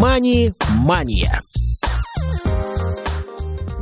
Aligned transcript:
«Мани-мания». 0.00 1.42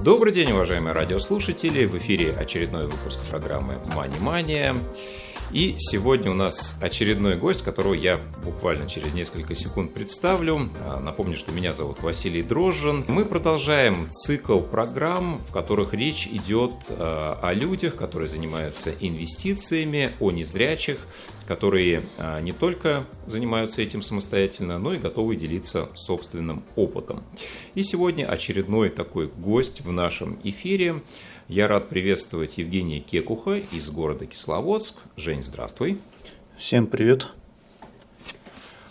Добрый 0.02 0.32
день, 0.32 0.50
уважаемые 0.50 0.94
радиослушатели! 0.94 1.84
В 1.84 1.98
эфире 1.98 2.30
очередной 2.30 2.86
выпуск 2.86 3.20
программы 3.28 3.74
«Мани-мания». 3.94 4.74
И 5.52 5.74
сегодня 5.76 6.30
у 6.30 6.34
нас 6.34 6.78
очередной 6.80 7.36
гость, 7.36 7.62
которого 7.62 7.92
я 7.92 8.18
буквально 8.42 8.88
через 8.88 9.12
несколько 9.12 9.54
секунд 9.54 9.92
представлю. 9.92 10.70
А, 10.86 10.98
напомню, 11.00 11.36
что 11.36 11.52
меня 11.52 11.74
зовут 11.74 12.00
Василий 12.00 12.42
Дрожжин. 12.42 13.04
Мы 13.08 13.26
продолжаем 13.26 14.10
цикл 14.10 14.60
программ, 14.60 15.40
в 15.46 15.52
которых 15.52 15.92
речь 15.92 16.26
идет 16.26 16.72
а, 16.88 17.38
о 17.42 17.52
людях, 17.52 17.94
которые 17.94 18.28
занимаются 18.28 18.90
инвестициями, 19.00 20.10
о 20.18 20.30
незрячих, 20.30 20.98
которые 21.46 22.02
а, 22.18 22.40
не 22.40 22.52
только 22.52 23.04
занимаются 23.26 23.82
этим 23.82 24.02
самостоятельно, 24.02 24.78
но 24.78 24.94
и 24.94 24.98
готовы 24.98 25.36
делиться 25.36 25.88
собственным 25.94 26.62
опытом. 26.74 27.22
И 27.74 27.82
сегодня 27.82 28.26
очередной 28.26 28.90
такой 28.90 29.28
гость 29.28 29.80
в 29.82 29.92
нашем 29.92 30.38
эфире– 30.42 31.02
я 31.48 31.68
рад 31.68 31.88
приветствовать 31.88 32.58
Евгения 32.58 32.98
Кекуха 32.98 33.58
из 33.70 33.88
города 33.90 34.26
Кисловодск. 34.26 34.98
Жень, 35.16 35.44
здравствуй. 35.44 35.98
Всем 36.56 36.88
привет. 36.88 37.28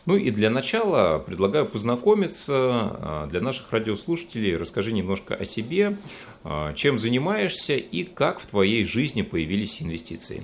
Ну 0.05 0.15
и 0.15 0.31
для 0.31 0.49
начала 0.49 1.19
предлагаю 1.19 1.65
познакомиться 1.65 2.53
а, 2.55 3.27
для 3.29 3.41
наших 3.41 3.73
радиослушателей. 3.73 4.55
Расскажи 4.55 4.93
немножко 4.93 5.35
о 5.35 5.43
себе, 5.43 5.97
а, 6.45 6.73
чем 6.75 6.97
занимаешься 6.97 7.75
и 7.75 8.03
как 8.03 8.39
в 8.39 8.45
твоей 8.45 8.85
жизни 8.85 9.21
появились 9.21 9.81
инвестиции. 9.81 10.41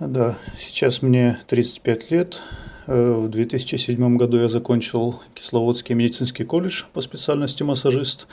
Да, 0.00 0.36
сейчас 0.58 1.02
мне 1.02 1.38
35 1.46 2.10
лет. 2.10 2.42
Э, 2.88 3.12
в 3.12 3.28
2007 3.28 4.16
году 4.16 4.38
я 4.38 4.48
закончил 4.48 5.20
Кисловодский 5.34 5.94
медицинский 5.94 6.42
колледж 6.42 6.82
по 6.92 7.00
специальности 7.00 7.62
массажист. 7.62 8.26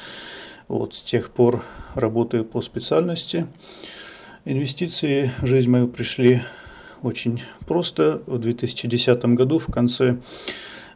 Вот 0.67 0.95
с 0.95 1.03
тех 1.03 1.29
пор 1.29 1.63
работаю 1.93 2.45
по 2.45 2.61
специальности. 2.61 3.45
Инвестиции 4.43 5.31
в 5.39 5.45
жизнь 5.45 5.69
мою 5.69 5.87
пришли 5.87 6.41
очень 7.03 7.43
просто. 7.67 8.23
В 8.25 8.39
2010 8.39 9.23
году 9.25 9.59
в 9.59 9.67
конце 9.67 10.17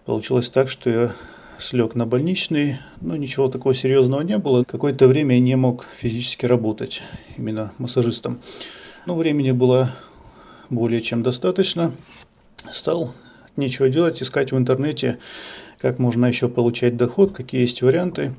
получилось 0.03 0.49
так, 0.49 0.67
что 0.67 0.89
я 0.89 1.11
слег 1.59 1.93
на 1.93 2.07
больничный, 2.07 2.79
но 3.01 3.15
ничего 3.15 3.49
такого 3.49 3.75
серьезного 3.75 4.21
не 4.21 4.39
было. 4.39 4.63
Какое-то 4.63 5.07
время 5.07 5.35
я 5.35 5.41
не 5.41 5.55
мог 5.55 5.85
физически 5.95 6.47
работать 6.47 7.03
именно 7.37 7.71
массажистом. 7.77 8.39
Но 9.05 9.15
времени 9.15 9.51
было 9.51 9.91
более 10.69 11.01
чем 11.01 11.23
достаточно. 11.23 11.91
Стал 12.71 13.13
нечего 13.55 13.89
делать, 13.89 14.21
искать 14.21 14.51
в 14.51 14.57
интернете, 14.57 15.17
как 15.79 15.99
можно 15.99 16.25
еще 16.25 16.49
получать 16.49 16.97
доход, 16.97 17.31
какие 17.31 17.61
есть 17.61 17.81
варианты. 17.81 18.35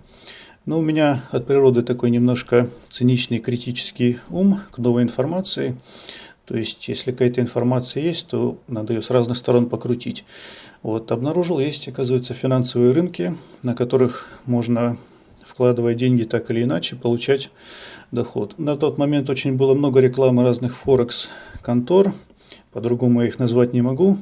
Но 0.64 0.80
у 0.80 0.82
меня 0.82 1.22
от 1.30 1.46
природы 1.46 1.82
такой 1.82 2.10
немножко 2.10 2.68
циничный 2.88 3.38
критический 3.38 4.18
ум 4.30 4.60
к 4.72 4.78
новой 4.78 5.04
информации. 5.04 5.76
То 6.44 6.56
есть, 6.56 6.88
если 6.88 7.12
какая-то 7.12 7.40
информация 7.40 8.02
есть, 8.02 8.28
то 8.28 8.58
надо 8.68 8.92
ее 8.92 9.02
с 9.02 9.10
разных 9.10 9.36
сторон 9.36 9.68
покрутить. 9.68 10.24
Вот, 10.82 11.10
обнаружил, 11.12 11.58
есть, 11.58 11.88
оказывается, 11.88 12.34
финансовые 12.34 12.92
рынки, 12.92 13.36
на 13.62 13.74
которых 13.74 14.28
можно, 14.46 14.96
вкладывая 15.46 15.94
деньги 15.94 16.24
так 16.24 16.50
или 16.50 16.64
иначе, 16.64 16.96
получать 16.96 17.50
доход. 18.10 18.58
На 18.58 18.76
тот 18.76 18.98
момент 18.98 19.30
очень 19.30 19.56
было 19.56 19.74
много 19.74 20.00
рекламы 20.00 20.42
разных 20.42 20.76
форекс-контор, 20.76 22.12
по-другому 22.72 23.22
я 23.22 23.28
их 23.28 23.38
назвать 23.38 23.72
не 23.72 23.82
могу, 23.82 24.18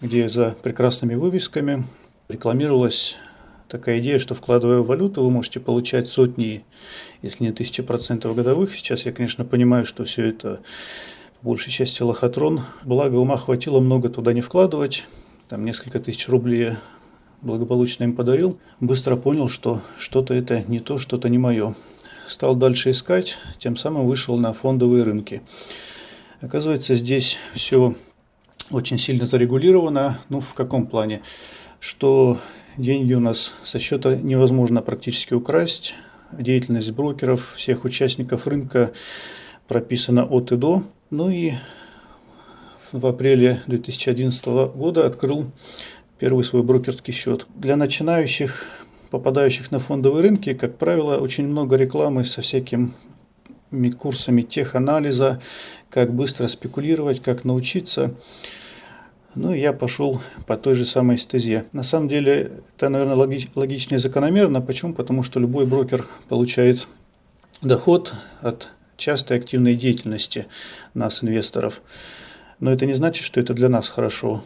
где 0.00 0.28
за 0.28 0.56
прекрасными 0.62 1.14
вывесками 1.14 1.84
рекламировалась 2.28 3.18
такая 3.68 3.98
идея, 3.98 4.18
что 4.18 4.34
вкладывая 4.34 4.78
валюту, 4.78 5.22
вы 5.22 5.30
можете 5.30 5.60
получать 5.60 6.08
сотни, 6.08 6.64
если 7.22 7.44
не 7.44 7.52
тысячи 7.52 7.82
процентов 7.82 8.34
годовых. 8.34 8.74
Сейчас 8.74 9.06
я, 9.06 9.12
конечно, 9.12 9.44
понимаю, 9.44 9.84
что 9.84 10.04
все 10.04 10.26
это 10.26 10.60
по 11.40 11.50
большей 11.50 11.70
части 11.70 12.02
лохотрон. 12.02 12.62
Благо 12.84 13.16
ума 13.16 13.36
хватило 13.36 13.80
много 13.80 14.08
туда 14.08 14.32
не 14.32 14.40
вкладывать. 14.40 15.04
Там 15.48 15.64
несколько 15.64 15.98
тысяч 16.00 16.28
рублей 16.28 16.72
благополучно 17.42 18.04
им 18.04 18.14
подарил. 18.14 18.58
Быстро 18.80 19.16
понял, 19.16 19.48
что 19.48 19.80
что-то 19.98 20.34
это 20.34 20.64
не 20.68 20.80
то, 20.80 20.98
что-то 20.98 21.28
не 21.28 21.38
мое. 21.38 21.74
Стал 22.26 22.56
дальше 22.56 22.90
искать, 22.90 23.38
тем 23.58 23.76
самым 23.76 24.06
вышел 24.06 24.38
на 24.38 24.52
фондовые 24.52 25.02
рынки. 25.02 25.42
Оказывается, 26.40 26.94
здесь 26.94 27.38
все 27.54 27.94
очень 28.70 28.98
сильно 28.98 29.24
зарегулировано. 29.24 30.18
Ну, 30.28 30.40
в 30.40 30.54
каком 30.54 30.86
плане? 30.86 31.22
Что 31.80 32.38
Деньги 32.78 33.12
у 33.12 33.18
нас 33.18 33.54
со 33.64 33.80
счета 33.80 34.14
невозможно 34.14 34.82
практически 34.82 35.34
украсть. 35.34 35.96
Деятельность 36.30 36.92
брокеров, 36.92 37.54
всех 37.56 37.84
участников 37.84 38.46
рынка 38.46 38.92
прописана 39.66 40.24
от 40.24 40.52
и 40.52 40.56
до. 40.56 40.84
Ну 41.10 41.28
и 41.28 41.54
в 42.92 43.04
апреле 43.04 43.60
2011 43.66 44.46
года 44.76 45.06
открыл 45.06 45.46
первый 46.18 46.44
свой 46.44 46.62
брокерский 46.62 47.12
счет. 47.12 47.46
Для 47.54 47.76
начинающих, 47.76 48.64
попадающих 49.10 49.70
на 49.70 49.78
фондовые 49.78 50.22
рынки, 50.22 50.54
как 50.54 50.76
правило, 50.76 51.18
очень 51.18 51.46
много 51.46 51.76
рекламы 51.76 52.24
со 52.24 52.42
всякими 52.42 52.90
курсами 53.96 54.42
теханализа, 54.42 55.40
как 55.90 56.12
быстро 56.12 56.46
спекулировать, 56.46 57.20
как 57.20 57.44
научиться. 57.44 58.14
Ну, 59.34 59.52
я 59.52 59.72
пошел 59.72 60.20
по 60.46 60.56
той 60.56 60.74
же 60.74 60.84
самой 60.84 61.18
стезе. 61.18 61.64
На 61.72 61.82
самом 61.82 62.08
деле, 62.08 62.50
это, 62.76 62.88
наверное, 62.88 63.14
логич, 63.14 63.48
логично 63.54 63.94
и 63.94 63.98
закономерно. 63.98 64.60
Почему? 64.60 64.94
Потому 64.94 65.22
что 65.22 65.38
любой 65.38 65.66
брокер 65.66 66.04
получает 66.28 66.88
доход 67.62 68.14
от 68.40 68.70
частой 68.96 69.38
активной 69.38 69.76
деятельности 69.76 70.46
нас, 70.94 71.22
инвесторов. 71.22 71.82
Но 72.58 72.72
это 72.72 72.86
не 72.86 72.94
значит, 72.94 73.24
что 73.24 73.38
это 73.38 73.54
для 73.54 73.68
нас 73.68 73.88
хорошо. 73.88 74.42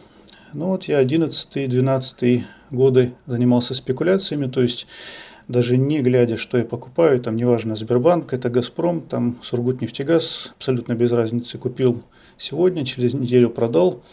Ну 0.53 0.67
вот 0.67 0.83
я 0.83 1.03
11-12 1.03 2.43
годы 2.69 3.13
занимался 3.25 3.73
спекуляциями, 3.73 4.45
то 4.45 4.61
есть 4.61 4.85
даже 5.47 5.77
не 5.77 6.01
глядя, 6.01 6.37
что 6.37 6.59
я 6.59 6.63
покупаю, 6.63 7.19
там 7.19 7.35
неважно, 7.35 7.75
Сбербанк, 7.75 8.33
это 8.33 8.49
Газпром, 8.49 9.01
там 9.01 9.35
Сургутнефтегаз, 9.41 10.53
абсолютно 10.55 10.93
без 10.93 11.11
разницы, 11.11 11.57
купил 11.57 12.03
сегодня, 12.37 12.85
через 12.85 13.15
неделю 13.15 13.49
продал 13.49 14.03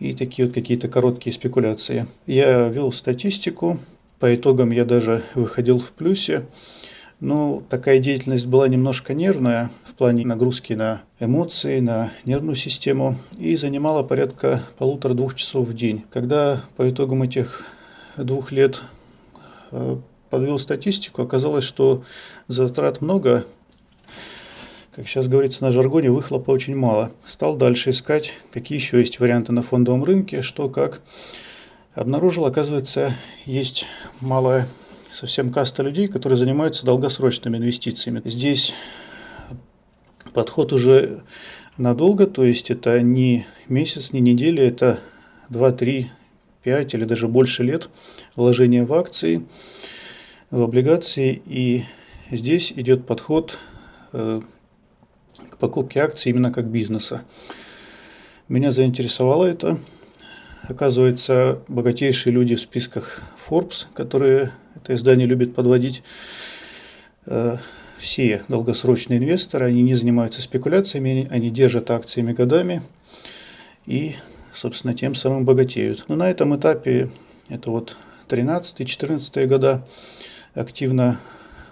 и 0.00 0.12
такие 0.12 0.46
вот 0.46 0.54
какие-то 0.54 0.88
короткие 0.88 1.32
спекуляции. 1.32 2.08
Я 2.26 2.68
вел 2.68 2.90
статистику, 2.90 3.78
по 4.18 4.34
итогам 4.34 4.72
я 4.72 4.84
даже 4.84 5.22
выходил 5.36 5.78
в 5.78 5.92
плюсе. 5.92 6.46
Но 7.22 7.62
такая 7.68 8.00
деятельность 8.00 8.46
была 8.46 8.66
немножко 8.66 9.14
нервная 9.14 9.70
в 9.84 9.94
плане 9.94 10.26
нагрузки 10.26 10.72
на 10.72 11.02
эмоции, 11.20 11.78
на 11.78 12.10
нервную 12.24 12.56
систему 12.56 13.16
и 13.38 13.54
занимала 13.54 14.02
порядка 14.02 14.60
полутора-двух 14.76 15.36
часов 15.36 15.68
в 15.68 15.72
день. 15.72 16.04
Когда 16.10 16.64
по 16.76 16.90
итогам 16.90 17.22
этих 17.22 17.64
двух 18.16 18.50
лет 18.50 18.82
э, 19.70 19.98
подвел 20.30 20.58
статистику, 20.58 21.22
оказалось, 21.22 21.62
что 21.62 22.02
затрат 22.48 23.00
много, 23.00 23.46
как 24.92 25.06
сейчас 25.06 25.28
говорится 25.28 25.62
на 25.62 25.70
жаргоне, 25.70 26.10
выхлопа 26.10 26.50
очень 26.50 26.74
мало. 26.74 27.12
Стал 27.24 27.54
дальше 27.54 27.90
искать, 27.90 28.34
какие 28.50 28.78
еще 28.80 28.98
есть 28.98 29.20
варианты 29.20 29.52
на 29.52 29.62
фондовом 29.62 30.02
рынке, 30.02 30.42
что 30.42 30.68
как. 30.68 31.00
Обнаружил, 31.94 32.46
оказывается, 32.46 33.14
есть 33.46 33.86
малая 34.20 34.66
совсем 35.12 35.52
каста 35.52 35.82
людей, 35.82 36.08
которые 36.08 36.36
занимаются 36.36 36.86
долгосрочными 36.86 37.58
инвестициями. 37.58 38.22
Здесь 38.24 38.74
подход 40.32 40.72
уже 40.72 41.22
надолго, 41.76 42.26
то 42.26 42.44
есть 42.44 42.70
это 42.70 43.00
не 43.02 43.46
месяц, 43.68 44.12
не 44.12 44.20
неделя, 44.20 44.66
это 44.66 44.98
2, 45.50 45.72
3, 45.72 46.10
5 46.62 46.94
или 46.94 47.04
даже 47.04 47.28
больше 47.28 47.62
лет 47.62 47.90
вложения 48.36 48.84
в 48.84 48.92
акции, 48.94 49.44
в 50.50 50.62
облигации. 50.62 51.42
И 51.44 51.84
здесь 52.30 52.72
идет 52.72 53.06
подход 53.06 53.58
э, 54.12 54.40
покупки 55.58 55.98
акций 55.98 56.30
именно 56.30 56.52
как 56.52 56.66
бизнеса. 56.66 57.22
Меня 58.48 58.70
заинтересовало 58.70 59.44
это. 59.44 59.78
Оказывается, 60.62 61.60
богатейшие 61.68 62.32
люди 62.32 62.54
в 62.54 62.60
списках 62.60 63.20
Forbes, 63.48 63.86
которые 63.94 64.52
это 64.82 64.96
издание 64.96 65.26
любит 65.26 65.54
подводить, 65.54 66.02
э, 67.26 67.56
все 67.98 68.42
долгосрочные 68.48 69.18
инвесторы, 69.18 69.66
они 69.66 69.82
не 69.82 69.94
занимаются 69.94 70.42
спекуляциями, 70.42 71.28
они 71.30 71.50
держат 71.50 71.90
акциями 71.90 72.32
годами 72.32 72.82
и, 73.86 74.16
собственно, 74.52 74.92
тем 74.92 75.14
самым 75.14 75.44
богатеют. 75.44 76.06
Но 76.08 76.16
на 76.16 76.28
этом 76.28 76.56
этапе, 76.56 77.10
это 77.48 77.70
вот 77.70 77.96
13-14 78.28 79.46
года, 79.46 79.86
активно 80.54 81.20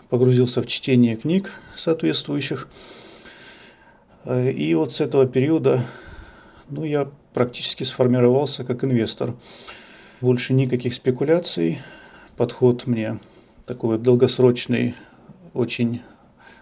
погрузился 0.09 0.63
в 0.63 0.67
чтение 0.67 1.17
книг 1.17 1.51
соответствующих. 1.75 2.69
Э, 4.25 4.51
и 4.51 4.75
вот 4.75 4.93
с 4.93 5.01
этого 5.01 5.27
периода 5.27 5.85
ну, 6.69 6.85
я 6.85 7.11
практически 7.35 7.83
сформировался 7.83 8.65
как 8.65 8.85
инвестор. 8.85 9.35
Больше 10.21 10.53
никаких 10.53 10.95
спекуляций. 10.95 11.81
Подход 12.41 12.87
мне 12.87 13.19
такой 13.67 13.99
долгосрочный, 13.99 14.95
очень 15.53 16.01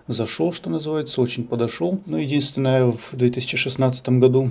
зашел, 0.09 0.53
что 0.53 0.71
называется, 0.71 1.23
очень 1.23 1.45
подошел. 1.45 2.01
Но 2.05 2.19
единственное, 2.19 2.87
в 2.87 3.11
2016 3.13 4.09
году 4.19 4.51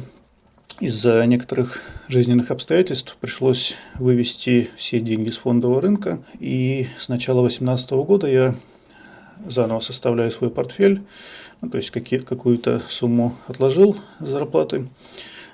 из-за 0.80 1.26
некоторых 1.26 1.82
жизненных 2.08 2.50
обстоятельств 2.50 3.18
пришлось 3.20 3.76
вывести 3.96 4.70
все 4.78 5.02
деньги 5.02 5.30
с 5.30 5.36
фондового 5.36 5.82
рынка. 5.82 6.24
И 6.40 6.88
с 6.98 7.10
начала 7.10 7.42
2018 7.42 7.92
года 7.92 8.28
я 8.28 8.56
заново 9.46 9.82
составляю 9.82 10.32
свой 10.32 10.50
портфель, 10.50 11.02
ну, 11.60 11.70
то 11.70 11.76
есть 11.76 11.92
какие, 11.92 12.20
какую-то 12.20 12.82
сумму 12.88 13.36
отложил 13.50 13.98
зарплаты, 14.22 14.88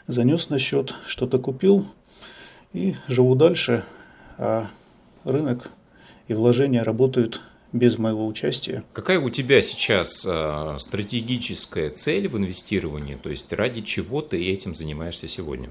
занес 0.05 0.49
на 0.49 0.59
счет, 0.59 0.93
что-то 1.07 1.39
купил 1.39 1.83
и 2.73 2.95
живу 3.07 3.33
дальше, 3.33 3.83
а 4.37 4.67
рынок 5.23 5.69
и 6.27 6.33
вложения 6.33 6.83
работают 6.83 7.41
без 7.73 7.97
моего 7.97 8.27
участия. 8.27 8.83
Какая 8.93 9.19
у 9.19 9.29
тебя 9.29 9.61
сейчас 9.61 10.25
э, 10.25 10.77
стратегическая 10.79 11.89
цель 11.89 12.27
в 12.27 12.37
инвестировании? 12.37 13.15
То 13.15 13.29
есть 13.29 13.51
ради 13.51 13.81
чего 13.81 14.21
ты 14.21 14.51
этим 14.51 14.75
занимаешься 14.75 15.27
сегодня? 15.27 15.69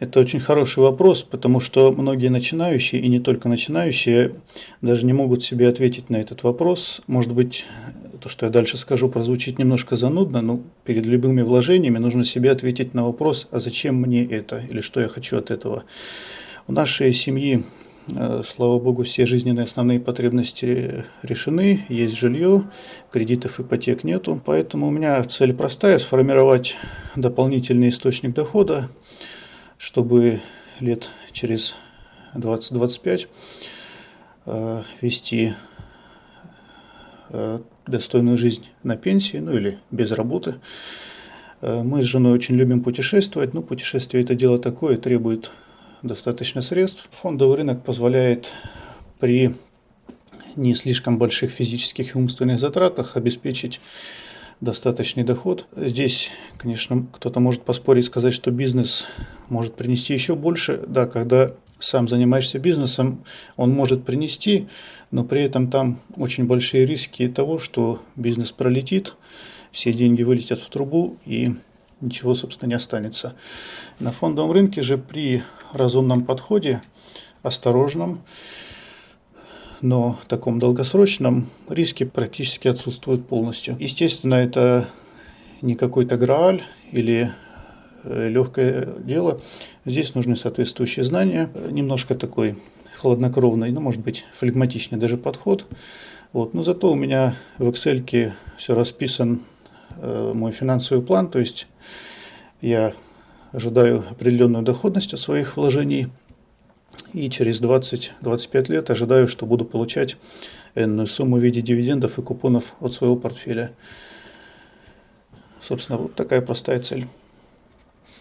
Это 0.00 0.18
очень 0.18 0.40
хороший 0.40 0.80
вопрос, 0.80 1.22
потому 1.22 1.60
что 1.60 1.92
многие 1.92 2.26
начинающие, 2.26 3.00
и 3.00 3.06
не 3.06 3.20
только 3.20 3.48
начинающие, 3.48 4.34
даже 4.82 5.06
не 5.06 5.12
могут 5.12 5.44
себе 5.44 5.68
ответить 5.68 6.10
на 6.10 6.16
этот 6.16 6.42
вопрос. 6.42 7.00
Может 7.06 7.32
быть, 7.32 7.64
то, 8.20 8.28
что 8.28 8.46
я 8.46 8.50
дальше 8.52 8.76
скажу, 8.76 9.08
прозвучит 9.08 9.58
немножко 9.58 9.94
занудно, 9.94 10.40
но 10.40 10.60
перед 10.84 11.06
любыми 11.06 11.42
вложениями 11.42 11.98
нужно 11.98 12.24
себе 12.24 12.50
ответить 12.50 12.92
на 12.92 13.04
вопрос, 13.04 13.46
а 13.52 13.60
зачем 13.60 13.94
мне 13.96 14.24
это, 14.24 14.64
или 14.68 14.80
что 14.80 15.00
я 15.00 15.08
хочу 15.08 15.36
от 15.36 15.52
этого. 15.52 15.84
У 16.66 16.72
нашей 16.72 17.12
семьи 17.12 17.62
слава 18.44 18.78
богу, 18.78 19.02
все 19.02 19.24
жизненные 19.24 19.64
основные 19.64 19.98
потребности 19.98 21.04
решены, 21.22 21.84
есть 21.88 22.16
жилье, 22.16 22.64
кредитов, 23.10 23.60
ипотек 23.60 24.04
нету. 24.04 24.40
Поэтому 24.44 24.88
у 24.88 24.90
меня 24.90 25.22
цель 25.24 25.54
простая– 25.54 25.98
сформировать 26.00 26.76
дополнительный 27.16 27.88
источник 27.88 28.34
дохода, 28.34 28.88
чтобы 29.78 30.40
лет 30.80 31.10
через 31.32 31.76
20-25 32.34 33.28
э, 34.46 34.82
вести 35.00 35.54
э, 37.30 37.60
достойную 37.86 38.36
жизнь 38.36 38.64
на 38.82 38.96
пенсии, 38.96 39.38
ну 39.38 39.52
или 39.52 39.78
без 39.90 40.12
работы. 40.12 40.56
Мы 41.62 42.02
с 42.02 42.06
женой 42.06 42.34
очень 42.34 42.56
любим 42.56 42.82
путешествовать, 42.82 43.54
но 43.54 43.62
путешествие 43.62 44.22
это 44.22 44.34
дело 44.34 44.58
такое, 44.58 44.98
требует 44.98 45.50
достаточно 46.04 46.62
средств. 46.62 47.08
Фондовый 47.10 47.56
рынок 47.56 47.82
позволяет 47.82 48.52
при 49.18 49.54
не 50.54 50.74
слишком 50.74 51.18
больших 51.18 51.50
физических 51.50 52.14
и 52.14 52.18
умственных 52.18 52.60
затратах 52.60 53.16
обеспечить 53.16 53.80
достаточный 54.60 55.24
доход. 55.24 55.66
Здесь, 55.76 56.30
конечно, 56.58 57.06
кто-то 57.12 57.40
может 57.40 57.62
поспорить, 57.62 58.04
сказать, 58.04 58.34
что 58.34 58.50
бизнес 58.50 59.06
может 59.48 59.74
принести 59.74 60.14
еще 60.14 60.36
больше. 60.36 60.80
Да, 60.86 61.06
когда 61.06 61.52
сам 61.80 62.06
занимаешься 62.06 62.58
бизнесом, 62.58 63.24
он 63.56 63.70
может 63.70 64.04
принести, 64.04 64.68
но 65.10 65.24
при 65.24 65.42
этом 65.42 65.70
там 65.70 65.98
очень 66.16 66.46
большие 66.46 66.86
риски 66.86 67.26
того, 67.28 67.58
что 67.58 68.00
бизнес 68.14 68.52
пролетит, 68.52 69.16
все 69.72 69.92
деньги 69.92 70.22
вылетят 70.22 70.60
в 70.60 70.70
трубу 70.70 71.16
и 71.26 71.54
ничего, 72.00 72.34
собственно, 72.34 72.70
не 72.70 72.74
останется. 72.74 73.34
На 74.00 74.12
фондовом 74.12 74.52
рынке 74.52 74.82
же 74.82 74.98
при 74.98 75.42
разумном 75.72 76.24
подходе, 76.24 76.82
осторожном, 77.42 78.22
но 79.80 80.18
таком 80.28 80.58
долгосрочном, 80.58 81.46
риски 81.68 82.04
практически 82.04 82.68
отсутствуют 82.68 83.26
полностью. 83.28 83.76
Естественно, 83.78 84.34
это 84.34 84.88
не 85.60 85.74
какой-то 85.74 86.16
грааль 86.16 86.62
или 86.90 87.32
э, 88.02 88.28
легкое 88.28 88.94
дело. 88.98 89.40
Здесь 89.84 90.14
нужны 90.14 90.36
соответствующие 90.36 91.04
знания, 91.04 91.50
немножко 91.70 92.14
такой 92.14 92.56
хладнокровный, 92.96 93.70
ну, 93.72 93.80
может 93.80 94.00
быть, 94.00 94.24
флегматичный 94.32 94.98
даже 94.98 95.18
подход. 95.18 95.66
Вот. 96.32 96.54
Но 96.54 96.62
зато 96.62 96.90
у 96.90 96.94
меня 96.94 97.34
в 97.58 97.68
Excel 97.68 98.32
все 98.56 98.74
расписан 98.74 99.40
мой 100.02 100.52
финансовый 100.52 101.02
план, 101.02 101.28
то 101.30 101.38
есть 101.38 101.68
я 102.60 102.92
ожидаю 103.52 104.04
определенную 104.10 104.64
доходность 104.64 105.14
от 105.14 105.20
своих 105.20 105.56
вложений 105.56 106.08
и 107.12 107.30
через 107.30 107.62
20-25 107.62 108.72
лет 108.72 108.90
ожидаю, 108.90 109.28
что 109.28 109.46
буду 109.46 109.64
получать 109.64 110.16
энную 110.74 111.06
сумму 111.06 111.36
в 111.36 111.42
виде 111.42 111.60
дивидендов 111.60 112.18
и 112.18 112.22
купонов 112.22 112.74
от 112.80 112.92
своего 112.92 113.16
портфеля. 113.16 113.72
Собственно, 115.60 115.98
вот 115.98 116.14
такая 116.14 116.42
простая 116.42 116.80
цель. 116.80 117.06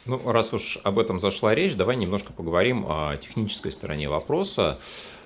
Ну, 0.06 0.20
раз 0.32 0.54
уж 0.54 0.80
об 0.84 1.00
этом 1.00 1.20
зашла 1.20 1.56
речь, 1.56 1.76
давай 1.76 1.96
немножко 1.96 2.34
поговорим 2.34 2.86
о 2.88 3.16
технической 3.18 3.72
стороне 3.72 4.10
вопроса. 4.10 4.78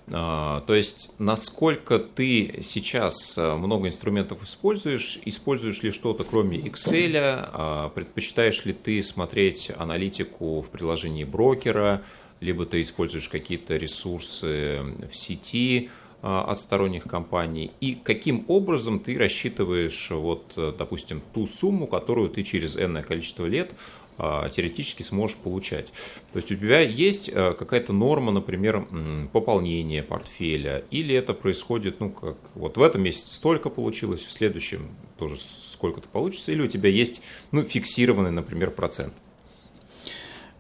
А, 0.09 0.62
то 0.62 0.74
есть, 0.74 1.12
насколько 1.19 2.00
ты 2.00 2.59
сейчас 2.62 3.38
э, 3.38 3.56
много 3.56 3.89
инструментов 3.89 4.42
используешь, 4.42 5.19
используешь 5.25 5.83
ли 5.83 5.92
что-то 5.92 6.24
кроме 6.24 6.59
Excel, 6.59 7.12
а, 7.51 7.89
предпочитаешь 7.89 8.63
ли 8.63 8.71
ты 8.71 9.04
смотреть 9.04 9.71
аналитику 9.77 10.62
в 10.62 10.69
приложении 10.69 11.25
брокера, 11.25 12.04
либо 12.39 12.65
ты 12.65 12.81
используешь 12.81 13.27
какие-то 13.27 13.75
ресурсы 13.75 14.80
в 15.12 15.13
сети 15.13 15.89
а, 16.21 16.45
от 16.51 16.62
сторонних 16.62 17.03
компаний, 17.03 17.71
и 17.81 17.95
каким 18.01 18.45
образом 18.48 19.00
ты 19.00 19.18
рассчитываешь, 19.18 20.10
вот, 20.12 20.53
э, 20.56 20.74
допустим, 20.77 21.21
ту 21.33 21.48
сумму, 21.48 21.86
которую 21.86 22.30
ты 22.30 22.44
через 22.44 22.77
энное 22.77 23.03
количество 23.03 23.45
лет 23.45 23.74
теоретически 24.17 25.03
сможешь 25.03 25.37
получать. 25.37 25.93
То 26.33 26.39
есть 26.39 26.51
у 26.51 26.55
тебя 26.55 26.79
есть 26.79 27.29
а, 27.33 27.53
какая-то 27.53 27.93
норма, 27.93 28.31
например, 28.31 28.87
пополнения 29.31 30.01
портфеля, 30.01 30.83
или 30.89 31.13
это 31.13 31.33
происходит, 31.33 31.99
ну, 31.99 32.09
как 32.09 32.37
вот 32.55 32.77
в 32.77 32.81
этом 32.81 33.03
месяце 33.03 33.33
столько 33.33 33.69
получилось, 33.69 34.23
в 34.23 34.31
следующем 34.31 34.89
тоже 35.17 35.37
сколько-то 35.37 36.09
получится, 36.09 36.51
или 36.51 36.61
у 36.61 36.67
тебя 36.67 36.89
есть, 36.89 37.21
ну, 37.51 37.63
фиксированный, 37.63 38.31
например, 38.31 38.71
процент? 38.71 39.13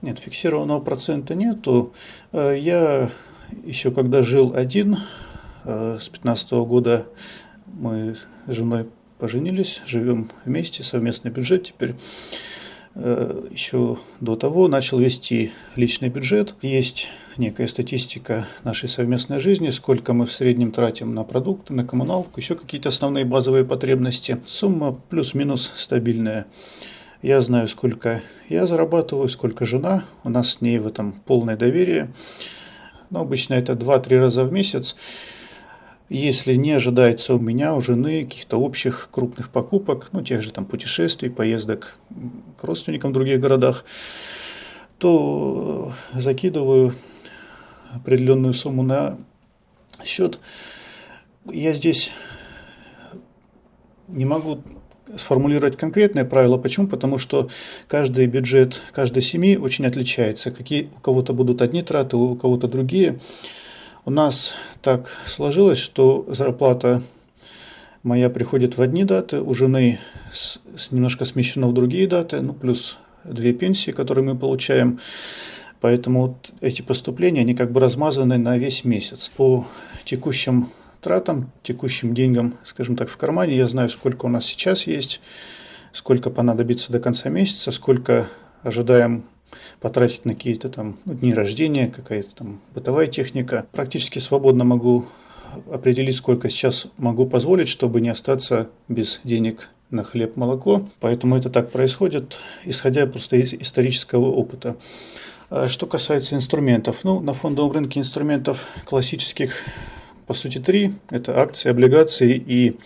Нет, 0.01 0.19
фиксированного 0.19 0.79
процента 0.79 1.33
нету. 1.33 1.93
Э, 2.31 2.55
я 2.57 3.09
еще 3.63 3.91
когда 3.91 4.23
жил 4.23 4.53
один, 4.55 4.97
э, 5.65 5.97
с 5.99 6.09
15 6.09 6.51
года 6.65 7.07
мы 7.65 8.15
с 8.15 8.53
женой 8.53 8.87
поженились, 9.17 9.81
живем 9.87 10.29
вместе, 10.45 10.83
совместный 10.83 11.31
бюджет 11.31 11.63
теперь. 11.63 11.95
Э, 12.99 13.43
еще 13.51 13.97
до 14.21 14.35
того 14.35 14.67
начал 14.67 14.97
вести 14.97 15.51
личный 15.75 16.09
бюджет. 16.09 16.55
Есть 16.63 17.09
некая 17.37 17.67
статистика 17.67 18.47
нашей 18.63 18.89
совместной 18.89 19.39
жизни, 19.39 19.69
сколько 19.69 20.13
мы 20.13 20.25
в 20.25 20.31
среднем 20.31 20.71
тратим 20.71 21.13
на 21.13 21.23
продукты, 21.23 21.75
на 21.75 21.85
коммуналку, 21.85 22.39
еще 22.39 22.55
какие-то 22.55 22.89
основные 22.89 23.23
базовые 23.23 23.65
потребности. 23.65 24.41
Сумма 24.47 24.99
плюс-минус 25.09 25.71
стабильная. 25.75 26.47
Я 27.21 27.41
знаю, 27.41 27.67
сколько 27.67 28.23
я 28.49 28.65
зарабатываю, 28.65 29.29
сколько 29.29 29.63
жена. 29.63 30.03
У 30.23 30.29
нас 30.29 30.53
с 30.53 30.61
ней 30.61 30.79
в 30.79 30.87
этом 30.87 31.13
полное 31.25 31.55
доверие. 31.55 32.11
Но 33.11 33.21
обычно 33.21 33.53
это 33.53 33.73
2-3 33.73 34.17
раза 34.17 34.43
в 34.43 34.51
месяц 34.51 34.95
если 36.09 36.55
не 36.55 36.71
ожидается 36.71 37.35
у 37.35 37.39
меня, 37.39 37.75
у 37.75 37.81
жены 37.81 38.23
каких-то 38.23 38.57
общих 38.57 39.09
крупных 39.11 39.49
покупок, 39.49 40.09
ну, 40.13 40.21
тех 40.21 40.41
же 40.41 40.51
там 40.51 40.65
путешествий, 40.65 41.29
поездок 41.29 41.99
к 42.57 42.63
родственникам 42.63 43.11
в 43.11 43.13
других 43.13 43.39
городах, 43.39 43.83
то 44.97 45.91
закидываю 46.13 46.93
определенную 47.93 48.53
сумму 48.53 48.83
на 48.83 49.17
счет. 50.03 50.39
Я 51.51 51.73
здесь 51.73 52.11
не 54.07 54.25
могу 54.25 54.63
сформулировать 55.15 55.77
конкретное 55.77 56.25
правило. 56.25 56.57
Почему? 56.57 56.87
Потому 56.87 57.17
что 57.17 57.49
каждый 57.87 58.27
бюджет 58.27 58.81
каждой 58.91 59.21
семьи 59.21 59.57
очень 59.57 59.85
отличается. 59.85 60.51
Какие 60.51 60.89
у 60.95 60.99
кого-то 60.99 61.33
будут 61.33 61.61
одни 61.61 61.81
траты, 61.81 62.17
у 62.17 62.35
кого-то 62.35 62.67
другие. 62.67 63.19
У 64.07 64.09
нас 64.09 64.55
так 64.81 65.05
сложилось, 65.25 65.79
что 65.79 66.25
зарплата 66.29 67.03
моя 68.03 68.29
приходит 68.29 68.77
в 68.77 68.81
одни 68.81 69.03
даты, 69.03 69.41
у 69.41 69.53
жены 69.53 69.99
с, 70.31 70.61
с 70.77 70.93
немножко 70.93 71.25
смещена 71.25 71.67
в 71.67 71.73
другие 71.73 72.07
даты, 72.07 72.39
ну 72.39 72.53
плюс 72.53 72.99
две 73.25 73.51
пенсии, 73.51 73.91
которые 73.91 74.23
мы 74.23 74.37
получаем. 74.37 74.97
Поэтому 75.81 76.21
вот 76.21 76.53
эти 76.61 76.81
поступления, 76.81 77.41
они 77.41 77.53
как 77.53 77.73
бы 77.73 77.81
размазаны 77.81 78.37
на 78.37 78.57
весь 78.57 78.85
месяц. 78.85 79.29
По 79.35 79.67
текущим 80.05 80.69
тратам, 81.01 81.51
текущим 81.61 82.13
деньгам, 82.13 82.53
скажем 82.63 82.95
так, 82.95 83.09
в 83.09 83.17
кармане, 83.17 83.57
я 83.57 83.67
знаю, 83.67 83.89
сколько 83.89 84.27
у 84.27 84.29
нас 84.29 84.45
сейчас 84.45 84.87
есть, 84.87 85.19
сколько 85.91 86.29
понадобится 86.29 86.93
до 86.93 87.01
конца 87.01 87.27
месяца, 87.27 87.73
сколько 87.73 88.25
ожидаем 88.63 89.25
потратить 89.79 90.25
на 90.25 90.33
какие-то 90.33 90.69
там 90.69 90.97
ну, 91.05 91.13
дни 91.13 91.33
рождения, 91.33 91.87
какая-то 91.87 92.35
там 92.35 92.61
бытовая 92.73 93.07
техника. 93.07 93.65
Практически 93.71 94.19
свободно 94.19 94.63
могу 94.63 95.05
определить, 95.71 96.15
сколько 96.15 96.49
сейчас 96.49 96.87
могу 96.97 97.25
позволить, 97.25 97.67
чтобы 97.67 98.01
не 98.01 98.09
остаться 98.09 98.69
без 98.87 99.21
денег 99.23 99.69
на 99.89 100.03
хлеб, 100.03 100.35
молоко. 100.35 100.87
Поэтому 100.99 101.37
это 101.37 101.49
так 101.49 101.71
происходит, 101.71 102.39
исходя 102.65 103.07
просто 103.07 103.37
из 103.37 103.53
исторического 103.53 104.25
опыта. 104.25 104.75
А 105.49 105.69
что 105.69 105.87
касается 105.87 106.35
инструментов, 106.35 107.03
ну, 107.03 107.21
на 107.21 107.33
фондовом 107.33 107.71
рынке 107.71 107.99
инструментов 107.99 108.67
классических, 108.83 109.63
по 110.25 110.33
сути, 110.33 110.57
три. 110.57 110.91
Это 111.09 111.39
акции, 111.39 111.69
облигации 111.69 112.35
и 112.35 112.77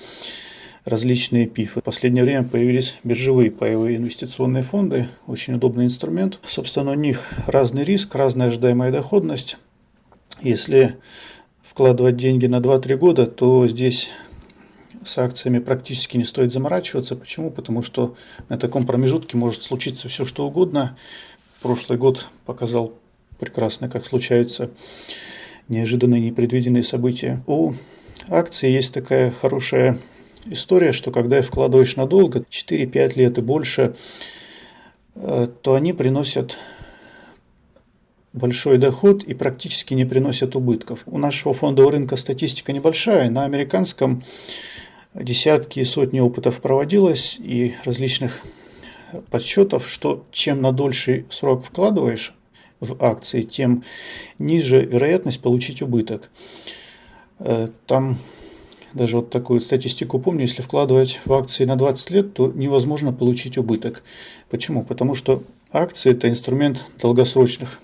различные 0.86 1.48
ПИФы. 1.48 1.82
В 1.82 1.84
последнее 1.84 2.24
время 2.24 2.44
появились 2.44 2.98
биржевые 3.04 3.52
паевые 3.52 3.98
инвестиционные 3.98 4.64
фонды. 4.64 5.08
Очень 5.28 5.56
удобный 5.56 5.86
инструмент. 5.86 6.40
Собственно, 6.44 6.92
у 6.92 6.96
них 6.96 7.30
разный 7.48 7.84
риск, 7.84 8.16
разная 8.16 8.48
ожидаемая 8.48 8.92
доходность. 8.92 9.58
Если 10.42 10.98
вкладывать 11.62 12.18
деньги 12.18 12.48
на 12.48 12.58
2-3 12.58 12.96
года, 12.98 13.28
то 13.28 13.68
здесь 13.68 14.10
с 15.04 15.18
акциями 15.18 15.60
практически 15.60 16.18
не 16.18 16.24
стоит 16.24 16.52
заморачиваться. 16.52 17.16
Почему? 17.16 17.52
Потому 17.52 17.82
что 17.82 18.16
на 18.50 18.58
таком 18.58 18.86
промежутке 18.86 19.38
может 19.38 19.64
случиться 19.64 20.10
все 20.10 20.26
что 20.26 20.48
угодно. 20.48 20.98
Прошлый 21.62 21.98
год 21.98 22.28
показал 22.46 22.94
прекрасно, 23.40 23.90
как 23.90 24.06
случаются 24.06 24.72
неожиданные, 25.68 26.22
непредвиденные 26.22 26.84
события. 26.84 27.44
У 27.48 27.74
акций 28.30 28.72
есть 28.72 28.94
такая 28.94 29.32
хорошая 29.32 29.98
история, 30.46 30.92
что 30.92 31.12
когда 31.12 31.42
вкладываешь 31.42 31.96
надолго, 31.96 32.40
4-5 32.50 33.18
лет 33.18 33.38
и 33.38 33.42
больше, 33.42 33.96
э, 35.16 35.48
то 35.62 35.74
они 35.74 35.94
приносят 35.94 36.58
большой 38.34 38.78
доход 38.78 39.24
и 39.24 39.34
практически 39.34 39.94
не 39.94 40.06
приносят 40.06 40.56
убытков. 40.56 41.04
У 41.06 41.18
нашего 41.18 41.54
фондового 41.54 41.92
рынка 41.92 42.16
статистика 42.16 42.72
небольшая, 42.72 43.30
на 43.30 43.44
американском 43.44 44.24
десятки 45.14 45.80
и 45.80 45.84
сотни 45.84 46.20
опытов 46.20 46.62
проводилось 46.62 47.38
и 47.40 47.76
различных 47.84 48.42
подсчетов, 49.30 49.88
что 49.88 50.26
чем 50.32 50.62
на 50.62 50.72
дольший 50.72 51.26
срок 51.30 51.66
вкладываешь 51.66 52.34
в 52.80 53.04
акции, 53.04 53.42
тем 53.42 53.84
ниже 54.40 54.82
вероятность 54.86 55.42
получить 55.42 55.82
убыток. 55.82 56.32
Э, 57.40 57.68
там 57.86 58.18
даже 58.94 59.18
вот 59.18 59.30
такую 59.30 59.60
статистику 59.60 60.20
помню, 60.20 60.42
если 60.42 60.62
вкладывать 60.62 61.20
в 61.26 61.34
акции 61.34 61.66
на 61.66 61.76
20 61.76 62.12
лет, 62.12 62.34
то 62.34 62.52
невозможно 62.52 63.14
получить 63.14 63.58
убыток. 63.58 64.04
Почему? 64.50 64.84
Потому 64.84 65.16
что 65.16 65.44
акции– 65.72 66.12
это 66.12 66.30
инструмент 66.30 66.86
долгосрочных 67.00 67.80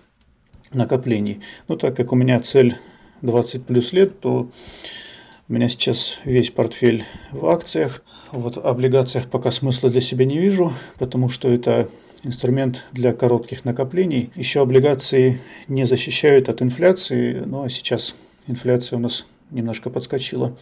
накоплений. 0.74 1.42
Ну, 1.68 1.78
так 1.78 1.96
как 1.96 2.12
у 2.12 2.16
меня 2.16 2.40
цель 2.40 2.76
20 3.22 3.66
плюс 3.66 3.94
лет, 3.94 4.20
то 4.20 4.50
у 5.50 5.54
меня 5.54 5.70
сейчас 5.70 6.20
весь 6.26 6.52
портфель 6.52 7.06
в 7.32 7.46
акциях. 7.46 8.04
Вот 8.32 8.58
в 8.58 8.66
облигациях 8.66 9.30
пока 9.30 9.50
смысла 9.50 9.90
для 9.90 10.02
себя 10.02 10.26
не 10.26 10.40
вижу, 10.40 10.74
потому 11.00 11.30
что 11.30 11.48
это 11.48 11.88
инструмент 12.24 12.84
для 12.92 13.14
коротких 13.14 13.64
накоплений. 13.64 14.30
Еще 14.36 14.62
облигации 14.62 15.40
не 15.70 15.86
защищают 15.86 16.50
от 16.50 16.62
инфляции, 16.62 17.44
ну 17.46 17.64
а 17.64 17.70
сейчас 17.70 18.16
инфляция 18.48 18.98
у 18.98 19.00
нас 19.00 19.26
немножко 19.52 19.90
подскочила. 19.90 20.56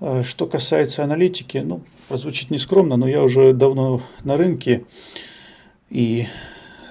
А 0.00 0.22
что 0.22 0.46
касается 0.46 1.04
аналитики, 1.04 1.58
ну, 1.58 1.82
прозвучит 2.08 2.50
нескромно, 2.50 2.96
но 2.96 3.06
я 3.06 3.22
уже 3.22 3.52
давно 3.52 4.00
на 4.24 4.36
рынке, 4.36 4.84
и 5.90 6.26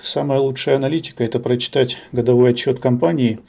самая 0.02 0.40
лучшая 0.40 0.76
аналитика– 0.76 1.24
это 1.26 1.40
прочитать 1.40 1.98
годовой 2.12 2.52
отчет 2.52 2.80
компании, 2.80 3.40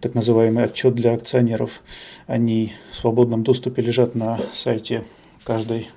так 0.00 0.14
называемый 0.14 0.64
отчет 0.64 0.94
для 0.94 1.14
акционеров. 1.14 1.82
Они 2.26 2.72
в 2.90 2.96
свободном 2.96 3.44
доступе 3.44 3.82
лежат 3.82 4.14
на 4.14 4.40
сайте 4.52 5.04
каждой 5.44 5.88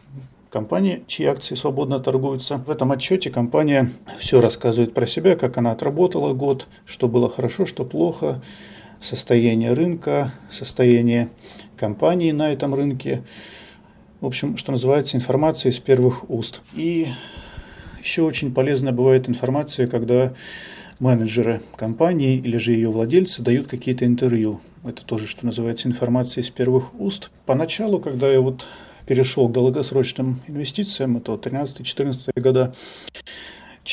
компании, 0.49 1.03
чьи 1.07 1.25
акции 1.25 1.55
свободно 1.55 1.99
торгуются. 1.99 2.57
В 2.57 2.69
этом 2.69 2.91
отчете 2.91 3.29
компания 3.29 3.89
все 4.17 4.41
рассказывает 4.41 4.93
про 4.93 5.05
себя, 5.05 5.35
как 5.35 5.57
она 5.57 5.71
отработала 5.71 6.33
год, 6.33 6.67
что 6.85 7.07
было 7.07 7.29
хорошо, 7.29 7.65
что 7.65 7.85
плохо, 7.85 8.41
состояние 8.99 9.73
рынка, 9.73 10.31
состояние 10.49 11.29
компании 11.77 12.31
на 12.31 12.51
этом 12.51 12.75
рынке. 12.75 13.23
В 14.21 14.25
общем, 14.25 14.57
что 14.57 14.71
называется, 14.71 15.17
информация 15.17 15.71
из 15.71 15.79
первых 15.79 16.29
уст. 16.29 16.61
И 16.75 17.07
еще 18.01 18.23
очень 18.23 18.53
полезная 18.53 18.93
бывает 18.93 19.29
информация, 19.29 19.87
когда 19.87 20.33
менеджеры 20.99 21.61
компании 21.77 22.37
или 22.37 22.57
же 22.57 22.73
ее 22.73 22.89
владельцы 22.89 23.41
дают 23.41 23.67
какие-то 23.67 24.05
интервью. 24.05 24.59
Это 24.83 25.05
тоже, 25.05 25.27
что 25.27 25.45
называется, 25.45 25.87
информация 25.87 26.43
из 26.43 26.49
первых 26.49 26.93
уст. 26.99 27.31
Поначалу, 27.45 27.99
когда 27.99 28.29
я 28.29 28.41
вот 28.41 28.67
перешел 29.07 29.47
к 29.47 29.53
долгосрочным 29.53 30.39
инвестициям, 30.47 31.17
это 31.17 31.31
вот 31.31 31.45
13-14 31.45 32.31
года, 32.39 32.75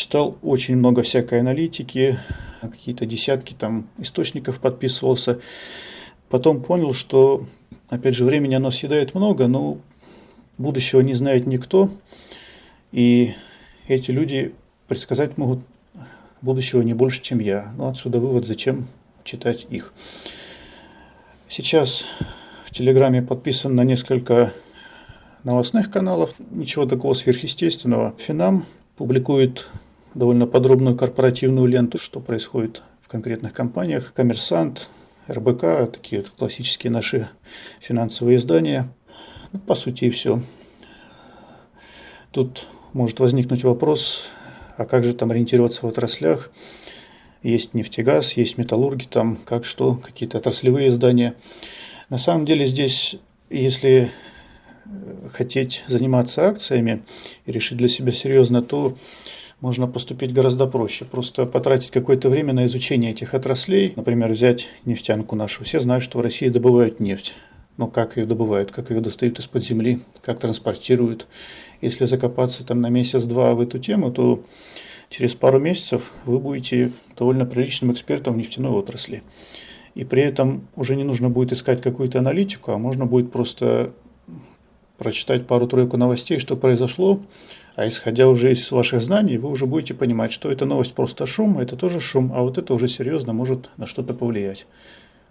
читал 0.06 0.38
очень 0.40 0.76
много 0.76 1.02
всякой 1.02 1.40
аналитики, 1.40 2.16
какие-то 2.60 3.06
десятки 3.06 3.54
там 3.54 3.88
источников 3.98 4.60
подписывался. 4.60 5.40
Потом 6.28 6.62
понял, 6.62 6.94
что, 6.94 7.44
опять 7.88 8.14
же, 8.14 8.24
времени 8.24 8.54
оно 8.54 8.70
съедает 8.70 9.16
много, 9.16 9.48
но 9.48 9.78
будущего 10.58 11.00
не 11.00 11.12
знает 11.12 11.48
никто. 11.48 11.90
И 12.92 13.34
эти 13.88 14.12
люди 14.12 14.54
предсказать 14.86 15.38
могут 15.38 15.58
будущего 16.40 16.82
не 16.82 16.94
больше, 16.94 17.20
чем 17.20 17.40
я. 17.40 17.72
Но 17.76 17.88
отсюда 17.88 18.20
вывод, 18.20 18.46
зачем 18.46 18.86
читать 19.24 19.66
их. 19.70 19.92
Сейчас 21.48 22.06
в 22.64 22.70
Телеграме 22.70 23.22
подписан 23.22 23.74
на 23.74 23.82
несколько 23.82 24.52
новостных 25.42 25.90
каналов. 25.90 26.32
Ничего 26.52 26.86
такого 26.86 27.14
сверхъестественного. 27.14 28.14
Финам 28.18 28.64
публикует 28.94 29.68
довольно 30.16 30.46
подробную 30.46 30.96
корпоративную 30.96 31.66
ленту, 31.66 31.98
что 31.98 32.20
происходит 32.20 32.82
в 33.02 33.08
конкретных 33.08 33.52
компаниях. 33.52 34.14
Коммерсант, 34.14 34.88
РБК, 35.28 35.92
такие 35.92 36.22
вот 36.22 36.30
классические 36.30 36.90
наши 36.90 37.28
финансовые 37.80 38.38
издания. 38.38 38.88
Ну, 39.52 39.58
по 39.60 39.74
сути 39.74 40.06
и 40.06 40.10
все. 40.10 40.40
Тут 42.32 42.66
может 42.94 43.20
возникнуть 43.20 43.62
вопрос, 43.62 44.28
а 44.78 44.86
как 44.86 45.04
же 45.04 45.12
там 45.12 45.30
ориентироваться 45.30 45.84
в 45.84 45.88
отраслях? 45.88 46.50
Есть 47.42 47.74
нефтегаз, 47.74 48.32
есть 48.32 48.56
металлурги, 48.56 49.04
там 49.04 49.36
как 49.36 49.66
что, 49.66 49.96
какие-то 49.96 50.38
отраслевые 50.38 50.88
издания. 50.88 51.34
На 52.08 52.16
самом 52.16 52.46
деле 52.46 52.64
здесь, 52.64 53.16
если 53.50 54.10
хотеть 55.30 55.84
заниматься 55.86 56.48
акциями 56.48 57.02
и 57.44 57.52
решить 57.52 57.76
для 57.76 57.88
себя 57.88 58.12
серьезно, 58.12 58.62
то 58.62 58.96
можно 59.60 59.86
поступить 59.86 60.32
гораздо 60.32 60.66
проще. 60.66 61.04
Просто 61.04 61.46
потратить 61.46 61.90
какое-то 61.90 62.28
время 62.28 62.52
на 62.52 62.66
изучение 62.66 63.12
этих 63.12 63.34
отраслей. 63.34 63.92
Например, 63.96 64.30
взять 64.30 64.68
нефтянку 64.84 65.36
нашу. 65.36 65.64
Все 65.64 65.80
знают, 65.80 66.04
что 66.04 66.18
в 66.18 66.20
России 66.20 66.48
добывают 66.48 67.00
нефть. 67.00 67.34
Но 67.76 67.88
как 67.88 68.16
ее 68.16 68.24
добывают, 68.24 68.70
как 68.70 68.90
ее 68.90 69.00
достают 69.00 69.38
из-под 69.38 69.62
земли, 69.62 70.00
как 70.22 70.38
транспортируют. 70.38 71.26
Если 71.82 72.06
закопаться 72.06 72.64
там 72.64 72.80
на 72.80 72.88
месяц-два 72.88 73.54
в 73.54 73.60
эту 73.60 73.78
тему, 73.78 74.10
то 74.10 74.42
через 75.10 75.34
пару 75.34 75.60
месяцев 75.60 76.12
вы 76.24 76.38
будете 76.38 76.92
довольно 77.16 77.44
приличным 77.44 77.92
экспертом 77.92 78.34
в 78.34 78.38
нефтяной 78.38 78.72
отрасли. 78.72 79.22
И 79.94 80.04
при 80.04 80.22
этом 80.22 80.68
уже 80.74 80.96
не 80.96 81.04
нужно 81.04 81.28
будет 81.28 81.52
искать 81.52 81.82
какую-то 81.82 82.18
аналитику, 82.18 82.72
а 82.72 82.78
можно 82.78 83.06
будет 83.06 83.30
просто 83.30 83.92
прочитать 84.98 85.46
пару-тройку 85.46 85.96
новостей, 85.96 86.38
что 86.38 86.56
произошло, 86.56 87.20
а 87.74 87.86
исходя 87.86 88.28
уже 88.28 88.52
из 88.52 88.70
ваших 88.72 89.02
знаний, 89.02 89.38
вы 89.38 89.50
уже 89.50 89.66
будете 89.66 89.94
понимать, 89.94 90.32
что 90.32 90.50
эта 90.50 90.64
новость 90.64 90.94
просто 90.94 91.26
шум, 91.26 91.58
это 91.58 91.76
тоже 91.76 92.00
шум, 92.00 92.32
а 92.34 92.42
вот 92.42 92.58
это 92.58 92.72
уже 92.74 92.88
серьезно 92.88 93.32
может 93.32 93.70
на 93.76 93.86
что-то 93.86 94.14
повлиять. 94.14 94.66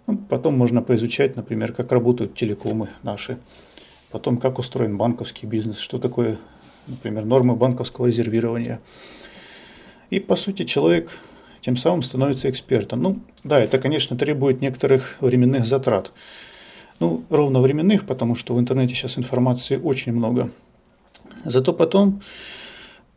Ну, 0.06 0.16
потом 0.16 0.56
можно 0.56 0.82
поизучать, 0.82 1.34
например, 1.34 1.72
как 1.72 1.90
работают 1.90 2.34
телекомы 2.34 2.88
наши, 3.02 3.38
потом 4.12 4.38
как 4.38 4.58
устроен 4.58 4.96
банковский 4.96 5.46
бизнес, 5.46 5.78
что 5.78 5.98
такое, 5.98 6.38
например, 6.86 7.24
нормы 7.24 7.56
банковского 7.56 8.06
резервирования. 8.06 8.80
И, 10.10 10.20
по 10.20 10.36
сути, 10.36 10.62
человек 10.62 11.18
тем 11.60 11.74
самым 11.74 12.02
становится 12.02 12.48
экспертом. 12.48 13.02
Ну, 13.02 13.18
да, 13.42 13.58
это, 13.58 13.78
конечно, 13.78 14.16
требует 14.16 14.60
некоторых 14.60 15.16
временных 15.20 15.66
затрат. 15.66 16.12
Ну, 16.98 17.24
ровно 17.28 17.60
временных, 17.60 18.06
потому 18.06 18.34
что 18.34 18.54
в 18.54 18.60
интернете 18.60 18.94
сейчас 18.94 19.18
информации 19.18 19.76
очень 19.76 20.12
много. 20.12 20.50
Зато 21.44 21.72
потом, 21.72 22.22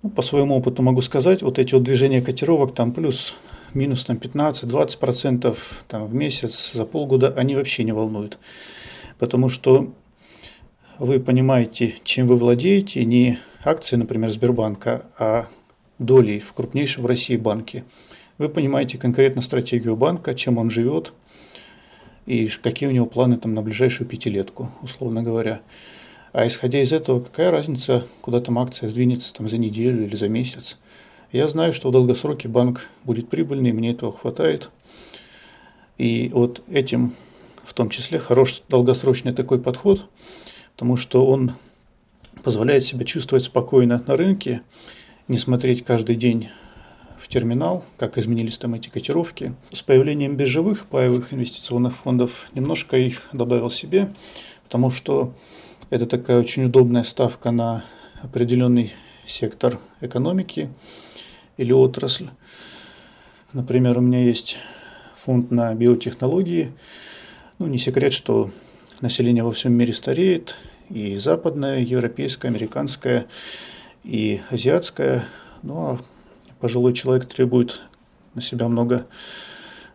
ну, 0.03 0.09
по 0.09 0.21
своему 0.21 0.57
опыту 0.57 0.83
могу 0.83 1.01
сказать, 1.01 1.41
вот 1.41 1.59
эти 1.59 1.73
вот 1.73 1.83
движения 1.83 2.21
котировок, 2.21 2.73
там 2.73 2.91
плюс 2.91 3.35
минус 3.73 4.05
там 4.05 4.17
15-20% 4.17 5.57
там, 5.87 6.07
в 6.07 6.13
месяц, 6.13 6.73
за 6.73 6.85
полгода, 6.85 7.33
они 7.37 7.55
вообще 7.55 7.83
не 7.83 7.91
волнуют. 7.91 8.37
Потому 9.17 9.49
что 9.49 9.93
вы 10.97 11.19
понимаете, 11.19 11.95
чем 12.03 12.27
вы 12.27 12.35
владеете, 12.35 13.05
не 13.05 13.39
акции, 13.63 13.95
например, 13.95 14.29
Сбербанка, 14.29 15.05
а 15.17 15.47
долей 15.97 16.39
в 16.39 16.53
крупнейшем 16.53 17.03
в 17.03 17.05
России 17.05 17.37
банке. 17.37 17.83
Вы 18.37 18.49
понимаете 18.49 18.97
конкретно 18.97 19.41
стратегию 19.41 19.95
банка, 19.95 20.33
чем 20.33 20.57
он 20.57 20.69
живет 20.69 21.13
и 22.29 22.47
какие 22.47 22.87
у 22.87 22.91
него 22.91 23.07
планы 23.07 23.37
там 23.37 23.55
на 23.55 23.63
ближайшую 23.63 24.07
пятилетку, 24.07 24.69
условно 24.83 25.23
говоря. 25.23 25.61
А 26.31 26.45
исходя 26.45 26.79
из 26.79 26.93
этого, 26.93 27.21
какая 27.21 27.49
разница, 27.49 28.05
куда 28.21 28.39
там 28.39 28.59
акция 28.59 28.87
сдвинется 28.87 29.33
там, 29.33 29.49
за 29.49 29.57
неделю 29.57 30.05
или 30.05 30.15
за 30.15 30.27
месяц? 30.29 30.77
Я 31.31 31.47
знаю, 31.47 31.73
что 31.73 31.89
в 31.89 31.91
долгосроке 31.91 32.47
банк 32.47 32.87
будет 33.03 33.29
прибыльный, 33.29 33.71
мне 33.71 33.93
этого 33.93 34.11
хватает. 34.11 34.69
И 35.97 36.29
вот 36.31 36.61
этим 36.69 37.13
в 37.63 37.73
том 37.73 37.89
числе 37.89 38.19
хорош 38.19 38.61
долгосрочный 38.69 39.31
такой 39.31 39.59
подход, 39.59 40.05
потому 40.73 40.97
что 40.97 41.25
он 41.25 41.53
позволяет 42.43 42.83
себя 42.83 43.05
чувствовать 43.05 43.45
спокойно 43.45 44.03
на 44.05 44.15
рынке, 44.15 44.61
не 45.27 45.37
смотреть 45.37 45.83
каждый 45.83 46.15
день 46.15 46.49
в 47.19 47.27
терминал, 47.27 47.83
как 47.97 48.17
изменились 48.17 48.57
там 48.57 48.73
эти 48.73 48.89
котировки. 48.89 49.53
С 49.71 49.83
появлением 49.83 50.37
биржевых 50.37 50.85
паевых 50.85 51.33
инвестиционных 51.33 51.95
фондов 51.95 52.49
немножко 52.53 52.97
их 52.97 53.27
добавил 53.33 53.69
себе, 53.69 54.11
потому 54.63 54.89
что 54.89 55.33
это 55.89 56.05
такая 56.05 56.39
очень 56.39 56.65
удобная 56.65 57.03
ставка 57.03 57.51
на 57.51 57.83
определенный 58.21 58.93
сектор 59.25 59.77
экономики 60.01 60.69
или 61.57 61.73
отрасль. 61.73 62.29
Например, 63.53 63.97
у 63.97 64.01
меня 64.01 64.23
есть 64.23 64.57
фонд 65.17 65.51
на 65.51 65.73
биотехнологии. 65.75 66.71
Ну, 67.57 67.67
не 67.67 67.77
секрет, 67.77 68.13
что 68.13 68.49
население 69.01 69.43
во 69.43 69.51
всем 69.51 69.73
мире 69.73 69.93
стареет, 69.93 70.55
и 70.89 71.17
западное, 71.17 71.81
европейское, 71.81 72.49
американское, 72.49 73.27
и 74.03 74.41
азиатское. 74.49 75.25
Ну, 75.63 75.77
а 75.77 75.99
пожилой 76.59 76.93
человек 76.93 77.25
требует 77.25 77.81
на 78.33 78.41
себя 78.41 78.67
много 78.67 79.07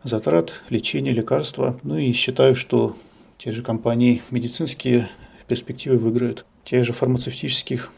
затрат, 0.03 0.63
лечения, 0.69 1.13
лекарства. 1.13 1.79
Ну 1.83 1.97
и 1.97 2.13
считаю, 2.13 2.55
что 2.55 2.95
те 3.39 3.53
же 3.53 3.63
компании 3.63 4.23
медицинские 4.31 5.09
перспективы 5.49 5.99
выиграют. 5.99 6.45
Тех 6.65 6.85
же 6.85 6.93
фармацевтических 6.93 7.91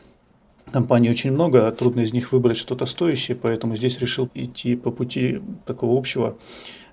компаний 0.72 1.10
очень 1.10 1.32
много, 1.32 1.66
а 1.66 1.72
трудно 1.72 2.00
из 2.00 2.12
них 2.12 2.32
выбрать 2.32 2.56
что-то 2.56 2.86
стоящее, 2.86 3.36
поэтому 3.36 3.76
здесь 3.76 3.98
решил 3.98 4.28
идти 4.34 4.74
по 4.76 4.90
пути 4.90 5.40
такого 5.64 5.96
общего, 5.96 6.36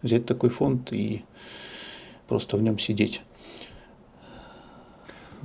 взять 0.02 0.26
такой 0.26 0.50
фонд 0.50 0.94
и 0.94 1.24
просто 2.28 2.58
в 2.58 2.62
нем 2.62 2.78
сидеть. 2.78 3.24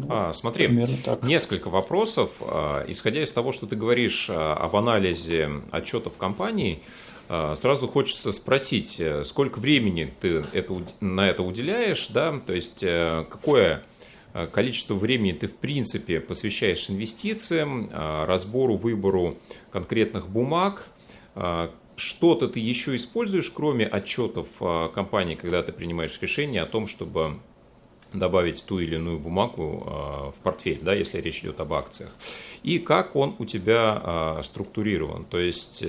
А, 0.08 0.32
смотри, 0.32 0.86
так. 1.04 1.22
несколько 1.22 1.68
вопросов. 1.70 2.30
А, 2.40 2.84
исходя 2.86 3.22
из 3.22 3.32
того, 3.32 3.52
что 3.52 3.66
ты 3.66 3.76
говоришь 3.76 4.28
а, 4.30 4.54
об 4.54 4.76
анализе 4.76 5.50
отчетов 5.70 6.16
компаний, 6.16 6.82
а, 7.28 7.54
сразу 7.56 7.88
хочется 7.88 8.32
спросить, 8.32 9.00
э, 9.00 9.24
сколько 9.24 9.58
времени 9.58 10.12
ты 10.20 10.44
это, 10.52 10.74
на 11.00 11.28
это 11.28 11.42
уделяешь, 11.42 12.08
да, 12.08 12.38
то 12.46 12.52
есть 12.52 12.82
э, 12.82 13.26
какое 13.28 13.82
Э, 14.34 14.46
количество 14.46 14.94
времени 14.94 15.32
ты 15.32 15.48
в 15.48 15.56
принципе 15.56 16.20
посвящаешь 16.20 16.90
инвестициям, 16.90 17.88
разбору, 17.92 18.76
выбору 18.76 19.36
конкретных 19.70 20.28
бумаг. 20.28 20.88
Что-то 21.96 22.48
ты 22.48 22.60
еще 22.60 22.94
используешь, 22.94 23.50
кроме 23.50 23.86
отчетов 23.86 24.46
компании, 24.94 25.34
когда 25.34 25.62
ты 25.62 25.72
принимаешь 25.72 26.16
решение 26.20 26.62
о 26.62 26.66
том, 26.66 26.86
чтобы 26.86 27.38
добавить 28.12 28.64
ту 28.64 28.78
или 28.78 28.96
иную 28.96 29.18
бумагу 29.18 30.32
в 30.36 30.42
портфель, 30.42 30.80
да, 30.82 30.94
если 30.94 31.20
речь 31.20 31.40
идет 31.40 31.60
об 31.60 31.72
акциях. 31.72 32.10
И 32.62 32.78
как 32.78 33.16
он 33.16 33.34
у 33.38 33.44
тебя 33.44 34.38
структурирован. 34.42 35.24
То 35.24 35.38
есть 35.38 35.84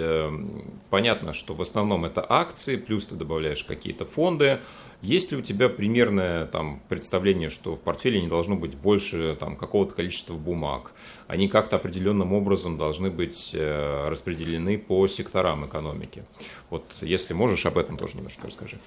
понятно, 0.90 1.34
что 1.34 1.54
в 1.54 1.62
основном 1.62 2.06
это 2.06 2.26
акции, 2.28 2.76
плюс 2.76 3.06
ты 3.06 3.16
добавляешь 3.16 3.64
какие-то 3.64 4.06
фонды, 4.06 4.60
есть 5.02 5.32
ли 5.32 5.38
у 5.38 5.42
тебя 5.42 5.70
примерное 5.70 6.46
там, 6.46 6.82
представление, 6.90 7.50
что 7.50 7.78
в 7.78 7.82
портфеле 7.82 8.22
не 8.22 8.28
должно 8.28 8.58
быть 8.58 8.76
больше 8.76 9.38
там, 9.40 9.56
какого-то 9.56 9.94
количества 9.94 10.34
бумаг? 10.34 10.92
Они 11.28 11.48
как-то 11.48 11.78
определенным 11.78 12.34
образом 12.34 12.78
должны 12.78 13.10
быть 13.10 13.52
э, 13.54 14.10
распределены 14.10 14.78
по 14.78 15.08
секторам 15.08 15.66
экономики. 15.66 16.26
Вот 16.70 16.84
если 17.00 17.34
можешь, 17.34 17.66
об 17.66 17.78
этом 17.78 17.98
тоже 17.98 18.18
немножко 18.18 18.48
расскажи. 18.48 18.78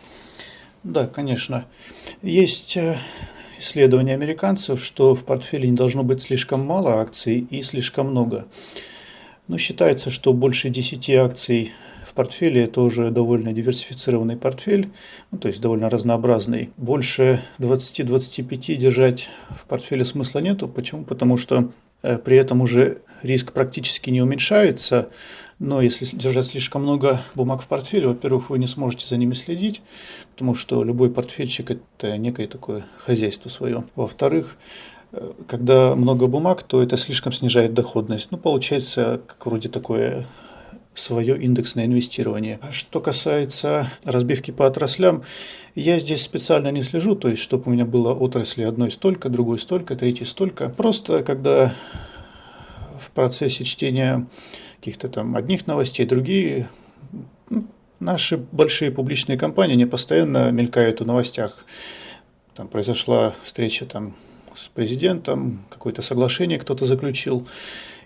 Да, 0.84 1.06
конечно. 1.06 1.66
Есть 2.22 2.76
э, 2.76 2.96
исследования 3.58 4.14
американцев, 4.14 4.82
что 4.82 5.14
в 5.14 5.24
портфеле 5.24 5.68
не 5.68 5.76
должно 5.76 6.02
быть 6.02 6.20
слишком 6.20 6.66
мало 6.66 7.00
акций 7.00 7.38
и 7.38 7.62
слишком 7.62 8.10
много. 8.10 8.46
Но 9.46 9.58
считается, 9.58 10.10
что 10.10 10.32
больше 10.32 10.70
10 10.70 11.10
акций 11.10 11.72
в 12.04 12.14
портфеле 12.14 12.64
это 12.64 12.80
уже 12.80 13.10
довольно 13.10 13.52
диверсифицированный 13.52 14.36
портфель, 14.36 14.92
ну, 15.30 15.38
то 15.38 15.48
есть 15.48 15.60
довольно 15.60 15.88
разнообразный. 15.88 16.70
Больше 16.76 17.40
20-25 17.58 18.76
держать 18.76 19.30
в 19.50 19.66
портфеле 19.66 20.04
смысла 20.04 20.40
нету. 20.40 20.68
Почему? 20.68 21.04
Потому 21.04 21.36
что 21.36 21.72
э, 22.02 22.18
при 22.18 22.36
этом 22.36 22.60
уже 22.60 23.02
риск 23.22 23.52
практически 23.52 24.10
не 24.10 24.20
уменьшается, 24.20 25.10
но 25.62 25.80
если 25.80 26.04
держать 26.16 26.46
слишком 26.46 26.82
много 26.82 27.22
бумаг 27.36 27.62
в 27.62 27.68
портфеле, 27.68 28.08
во-первых, 28.08 28.50
вы 28.50 28.58
не 28.58 28.66
сможете 28.66 29.06
за 29.06 29.16
ними 29.16 29.32
следить, 29.32 29.80
потому 30.32 30.56
что 30.56 30.82
любой 30.82 31.08
портфельчик– 31.08 31.70
это 31.98 32.18
некое 32.18 32.48
такое 32.48 32.84
хозяйство 32.98 33.48
свое. 33.48 33.84
Во-вторых, 33.94 34.56
э, 35.12 35.32
когда 35.46 35.94
много 35.94 36.26
бумаг, 36.26 36.64
то 36.64 36.82
это 36.82 36.96
слишком 36.96 37.32
снижает 37.32 37.74
доходность. 37.74 38.32
Ну, 38.32 38.38
получается, 38.38 39.20
как 39.24 39.46
вроде 39.46 39.68
такое 39.68 40.26
свое 40.94 41.40
индексное 41.40 41.86
инвестирование. 41.86 42.58
Что 42.72 43.00
касается 43.00 43.86
разбивки 44.04 44.50
по 44.50 44.66
отраслям, 44.66 45.22
я 45.76 46.00
здесь 46.00 46.22
специально 46.22 46.72
не 46.72 46.82
слежу, 46.82 47.14
то 47.14 47.28
есть 47.28 47.40
чтобы 47.40 47.64
у 47.66 47.70
меня 47.70 47.84
было 47.84 48.12
отрасли 48.12 48.64
одной 48.64 48.90
столько, 48.90 49.28
другой 49.28 49.60
столько, 49.60 49.94
третьей 49.94 50.26
столько. 50.26 50.70
Просто 50.70 51.22
когда 51.22 51.72
в 53.02 53.10
процессе 53.10 53.64
чтения 53.64 54.26
каких-то 54.76 55.08
там 55.08 55.36
одних 55.36 55.66
новостей, 55.66 56.06
другие, 56.06 56.68
ну, 57.50 57.66
наши 58.00 58.36
большие 58.36 58.90
публичные 58.90 59.38
компании, 59.38 59.74
они 59.74 59.86
постоянно 59.86 60.50
мелькают 60.50 61.00
в 61.00 61.06
новостях. 61.06 61.64
Там 62.54 62.68
произошла 62.68 63.34
встреча 63.42 63.86
там 63.86 64.14
с 64.54 64.68
президентом, 64.68 65.64
какое-то 65.70 66.02
соглашение 66.02 66.58
кто-то 66.58 66.84
заключил. 66.86 67.46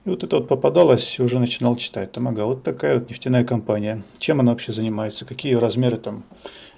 И 0.04 0.08
вот 0.08 0.22
это 0.22 0.36
вот 0.36 0.46
попадалось, 0.46 1.18
уже 1.18 1.40
начинал 1.40 1.74
читать. 1.76 2.12
Там, 2.12 2.28
ага, 2.28 2.44
вот 2.44 2.62
такая 2.62 3.00
вот 3.00 3.10
нефтяная 3.10 3.44
компания. 3.44 4.04
Чем 4.18 4.40
она 4.40 4.52
вообще 4.52 4.72
занимается? 4.72 5.24
Какие 5.24 5.54
ее 5.54 5.58
размеры 5.58 5.96
там 5.96 6.24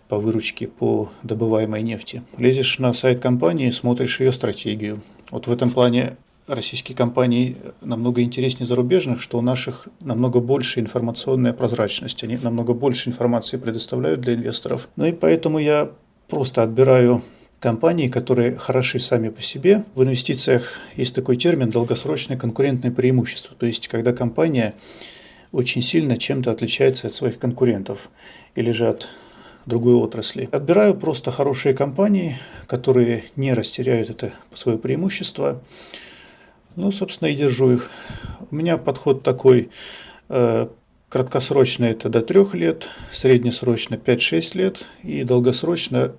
по 0.09 0.19
выручке 0.19 0.67
по 0.67 1.11
добываемой 1.23 1.83
нефти? 1.83 2.23
Лезешь 2.39 2.79
на 2.79 2.95
сайт 2.95 3.21
компании, 3.21 3.69
смотришь 3.69 4.21
ее 4.21 4.33
стратегию. 4.33 5.03
Вот 5.31 5.47
в 5.47 5.53
этом 5.53 5.71
плане 5.71 6.17
российские 6.49 6.97
компании 6.97 7.57
намного 7.81 8.23
интереснее 8.23 8.67
зарубежных, 8.67 9.21
что 9.21 9.39
у 9.39 9.43
наших 9.43 9.89
намного 10.01 10.41
больше 10.41 10.81
информационная 10.81 11.53
прозрачность, 11.53 12.25
они 12.25 12.37
намного 12.37 12.75
больше 12.75 13.11
информации 13.11 13.59
предоставляют 13.59 14.21
для 14.21 14.35
инвесторов. 14.35 14.89
Ну 14.97 15.05
и 15.07 15.13
поэтому 15.13 15.59
я 15.59 15.91
просто 16.29 16.63
отбираю 16.63 17.23
компании, 17.61 18.09
которые 18.09 18.57
хороши 18.57 18.99
сами 18.99 19.29
по 19.29 19.43
себе. 19.43 19.85
В 19.95 20.03
инвестициях 20.03 20.79
есть 20.97 21.15
такой 21.15 21.37
термин 21.37 21.71
долгосрочное 21.71 22.37
конкурентное 22.37 22.91
преимущество. 22.91 23.57
То 23.57 23.67
есть, 23.67 23.89
когда 23.89 24.13
компания 24.13 24.75
очень 25.53 25.83
сильно 25.83 26.17
чем-то 26.17 26.51
отличается 26.51 27.07
от 27.07 27.15
своих 27.15 27.39
конкурентов 27.39 28.11
или 28.55 28.71
же 28.71 28.89
от 28.89 29.09
другой 29.67 29.95
отрасли. 29.95 30.49
Отбираю 30.53 30.95
просто 30.95 31.31
хорошие 31.31 31.75
компании, 31.75 32.37
которые 32.67 33.25
не 33.37 33.53
растеряют 33.53 34.11
это 34.11 34.33
свое 34.53 34.79
преимущество. 34.79 35.63
Ну, 36.79 36.93
собственно, 36.93 37.27
и 37.27 37.35
держу 37.35 37.73
их. 37.73 37.91
У 38.53 38.55
меня 38.55 38.77
подход 38.77 39.25
такой, 39.25 39.69
э, 40.29 40.69
краткосрочно 41.09 41.87
это 41.87 42.09
до 42.09 42.23
трех 42.23 42.55
лет, 42.55 42.89
среднесрочно 43.11 43.97
5-6 43.97 44.55
лет 44.55 44.87
и 45.03 45.25
долгосрочно 45.25 46.15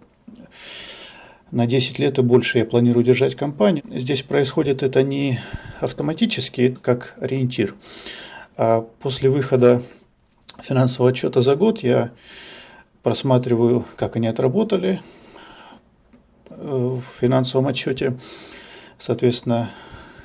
на 1.52 1.66
10 1.66 2.00
лет 2.00 2.20
и 2.20 2.24
больше 2.24 2.58
я 2.58 2.66
планирую 2.66 3.06
держать 3.06 3.36
компанию. 3.36 3.86
Здесь 3.90 4.24
происходит 4.24 4.84
это 4.84 5.02
не 5.02 5.40
автоматически, 5.80 6.76
как 6.82 7.16
ориентир, 7.22 7.74
а 8.58 8.82
после 8.82 9.30
выхода 9.30 9.82
финансового 10.62 11.12
отчета 11.12 11.40
за 11.40 11.56
год 11.56 11.84
я 11.84 12.12
просматриваю, 13.02 13.86
как 13.96 14.18
они 14.18 14.28
отработали 14.28 15.00
э, 16.50 16.56
в 16.58 17.02
финансовом 17.18 17.68
отчете, 17.68 18.18
соответственно, 18.98 19.70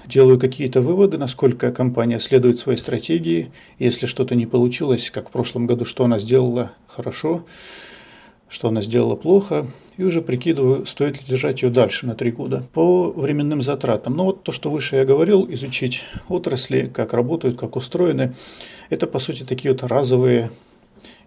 делаю 0.06 0.38
какие-то 0.38 0.80
выводы, 0.80 1.18
насколько 1.18 1.72
компания 1.72 2.18
следует 2.18 2.58
своей 2.58 2.78
стратегии, 2.78 3.50
если 3.78 4.06
что-то 4.06 4.34
не 4.34 4.46
получилось, 4.46 5.10
как 5.10 5.28
в 5.28 5.32
прошлом 5.32 5.66
году, 5.66 5.84
что 5.84 6.04
она 6.04 6.18
сделала 6.18 6.72
хорошо, 6.86 7.44
что 8.48 8.68
она 8.68 8.82
сделала 8.82 9.16
плохо, 9.16 9.66
и 9.96 10.04
уже 10.04 10.22
прикидываю, 10.22 10.86
стоит 10.86 11.18
ли 11.18 11.26
держать 11.26 11.62
ее 11.62 11.70
дальше 11.70 12.06
на 12.06 12.14
три 12.14 12.30
года. 12.30 12.64
По 12.72 13.10
временным 13.10 13.62
затратам. 13.62 14.14
Ну 14.14 14.24
вот 14.24 14.42
то, 14.44 14.52
что 14.52 14.70
выше 14.70 14.96
я 14.96 15.04
говорил, 15.04 15.46
изучить 15.50 16.04
отрасли, 16.28 16.90
как 16.92 17.12
работают, 17.14 17.58
как 17.58 17.76
устроены, 17.76 18.34
это 18.90 19.06
по 19.06 19.18
сути 19.18 19.44
такие 19.44 19.72
вот 19.72 19.82
разовые 19.82 20.50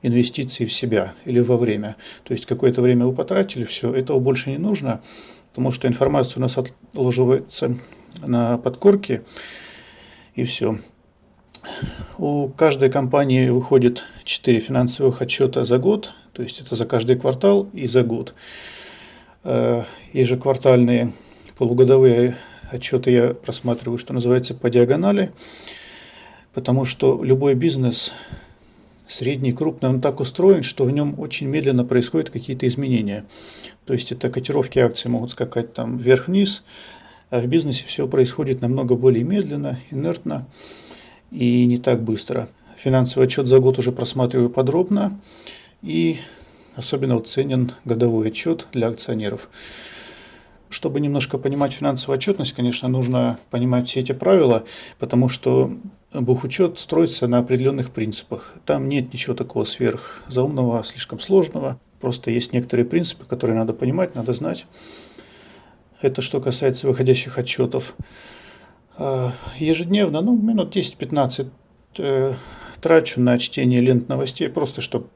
инвестиции 0.01 0.65
в 0.65 0.73
себя 0.73 1.13
или 1.25 1.39
во 1.39 1.57
время. 1.57 1.95
То 2.23 2.33
есть 2.33 2.45
какое-то 2.45 2.81
время 2.81 3.05
вы 3.05 3.13
потратили, 3.13 3.63
все, 3.63 3.93
этого 3.93 4.19
больше 4.19 4.51
не 4.51 4.57
нужно, 4.57 5.01
потому 5.57 5.71
что 5.71 5.87
информация 5.87 6.37
у 6.37 6.41
нас 6.41 6.55
отложивается 6.55 7.75
на 8.21 8.59
подкорке, 8.59 9.23
и 10.35 10.43
все. 10.43 10.77
У 12.19 12.49
каждой 12.49 12.91
компании 12.91 13.49
выходит 13.49 14.05
4 14.23 14.59
финансовых 14.59 15.23
отчета 15.23 15.65
за 15.65 15.79
год, 15.79 16.13
то 16.33 16.43
есть 16.43 16.61
это 16.61 16.75
за 16.75 16.85
каждый 16.85 17.15
квартал 17.15 17.67
и 17.73 17.87
за 17.87 18.03
год. 18.03 18.35
Э, 19.43 19.81
ежеквартальные 20.13 21.11
полугодовые 21.57 22.37
отчеты 22.69 23.09
я 23.09 23.33
просматриваю, 23.33 23.97
что 23.97 24.13
называется, 24.13 24.53
по 24.53 24.69
диагонали, 24.69 25.31
потому 26.53 26.85
что 26.85 27.23
любой 27.23 27.55
бизнес, 27.55 28.13
средний, 29.07 29.53
крупный, 29.53 29.89
он 29.89 30.01
так 30.01 30.19
устроен, 30.19 30.63
что 30.63 30.83
в 30.83 30.91
нем 30.91 31.19
очень 31.19 31.47
медленно 31.47 31.85
происходят 31.85 32.29
какие-то 32.29 32.67
изменения. 32.67 33.25
То 33.85 33.93
есть 33.93 34.11
это 34.11 34.29
котировки 34.29 34.79
акций 34.79 35.09
могут 35.09 35.31
скакать 35.31 35.73
там 35.73 35.97
вверх-вниз, 35.97 36.63
а 37.29 37.39
в 37.39 37.47
бизнесе 37.47 37.85
все 37.85 38.07
происходит 38.07 38.61
намного 38.61 38.95
более 38.95 39.23
медленно, 39.23 39.79
инертно 39.91 40.47
и 41.31 41.65
не 41.65 41.77
так 41.77 42.03
быстро. 42.03 42.47
Финансовый 42.77 43.25
отчет 43.25 43.47
за 43.47 43.59
год 43.59 43.79
уже 43.79 43.91
просматриваю 43.91 44.49
подробно 44.49 45.19
и 45.81 46.17
особенно 46.75 47.15
вот 47.15 47.27
ценен 47.27 47.71
годовой 47.85 48.27
отчет 48.27 48.67
для 48.71 48.87
акционеров. 48.87 49.49
Чтобы 50.69 50.99
немножко 50.99 51.37
понимать 51.37 51.73
финансовую 51.73 52.17
отчетность, 52.17 52.53
конечно, 52.53 52.89
нужно 52.89 53.39
понимать 53.49 53.87
все 53.87 54.01
эти 54.01 54.11
правила, 54.11 54.65
потому 54.99 55.29
что 55.29 55.71
бухучет 56.13 56.77
строится 56.77 57.27
на 57.27 57.39
определенных 57.39 57.91
принципах. 57.91 58.53
Там 58.65 58.89
нет 58.89 59.13
ничего 59.13 59.35
такого 59.35 59.63
сверхзаумного, 59.63 60.83
слишком 60.83 61.19
сложного. 61.19 61.79
Просто 61.99 62.31
есть 62.31 62.53
некоторые 62.53 62.85
принципы, 62.85 63.25
которые 63.25 63.57
надо 63.57 63.73
понимать, 63.73 64.15
надо 64.15 64.33
знать. 64.33 64.65
Это 66.01 66.21
что 66.21 66.39
касается 66.39 66.87
выходящих 66.87 67.37
отчетов. 67.37 67.95
А, 68.97 69.31
ежедневно, 69.57 70.21
ну, 70.21 70.37
минут 70.37 70.75
10-15 70.75 71.49
э, 71.97 72.33
трачу 72.81 73.21
на 73.21 73.37
чтение 73.39 73.81
лент 73.81 74.07
новостей, 74.07 74.49
просто 74.49 74.81
чтобы 74.81 75.07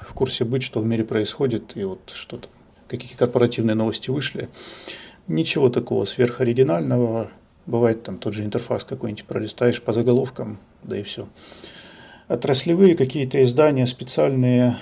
в 0.00 0.14
курсе 0.14 0.44
быть, 0.44 0.62
что 0.62 0.80
в 0.80 0.86
мире 0.86 1.04
происходит, 1.04 1.76
и 1.76 1.84
вот 1.84 2.12
что-то, 2.14 2.48
какие 2.98 3.16
корпоративные 3.16 3.74
новости 3.74 4.10
вышли. 4.10 4.48
Ничего 5.26 5.68
такого 5.68 6.04
сверхоригинального. 6.04 7.30
Бывает 7.66 8.02
там 8.02 8.18
тот 8.18 8.34
же 8.34 8.44
интерфейс 8.44 8.84
какой-нибудь 8.84 9.24
пролистаешь 9.24 9.82
по 9.82 9.92
заголовкам, 9.92 10.58
да 10.82 10.98
и 10.98 11.02
все. 11.02 11.28
Отраслевые 12.28 12.94
какие-то 12.94 13.42
издания 13.42 13.86
специальные 13.86 14.76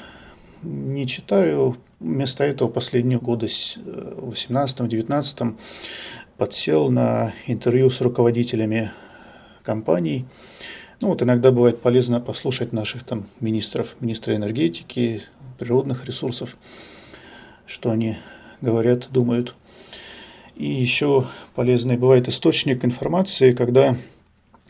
не 0.62 1.06
читаю. 1.06 1.76
Вместо 2.00 2.44
этого 2.44 2.68
последние 2.68 3.18
годы, 3.18 3.46
в 3.46 4.30
18-19, 4.30 5.58
подсел 6.38 6.90
на 6.90 7.32
интервью 7.46 7.90
с 7.90 8.00
руководителями 8.00 8.90
компаний. 9.62 10.26
Ну 11.02 11.08
вот 11.08 11.22
иногда 11.22 11.50
бывает 11.50 11.80
полезно 11.80 12.20
послушать 12.20 12.72
наших 12.72 13.04
там 13.04 13.26
министров, 13.40 13.96
министра 14.00 14.34
энергетики, 14.36 15.22
природных 15.58 16.06
ресурсов, 16.06 16.56
что 17.70 17.90
они 17.90 18.16
говорят, 18.60 19.08
думают. 19.10 19.54
И 20.56 20.66
еще 20.66 21.24
полезный 21.54 21.96
бывает 21.96 22.28
источник 22.28 22.84
информации, 22.84 23.52
когда 23.52 23.96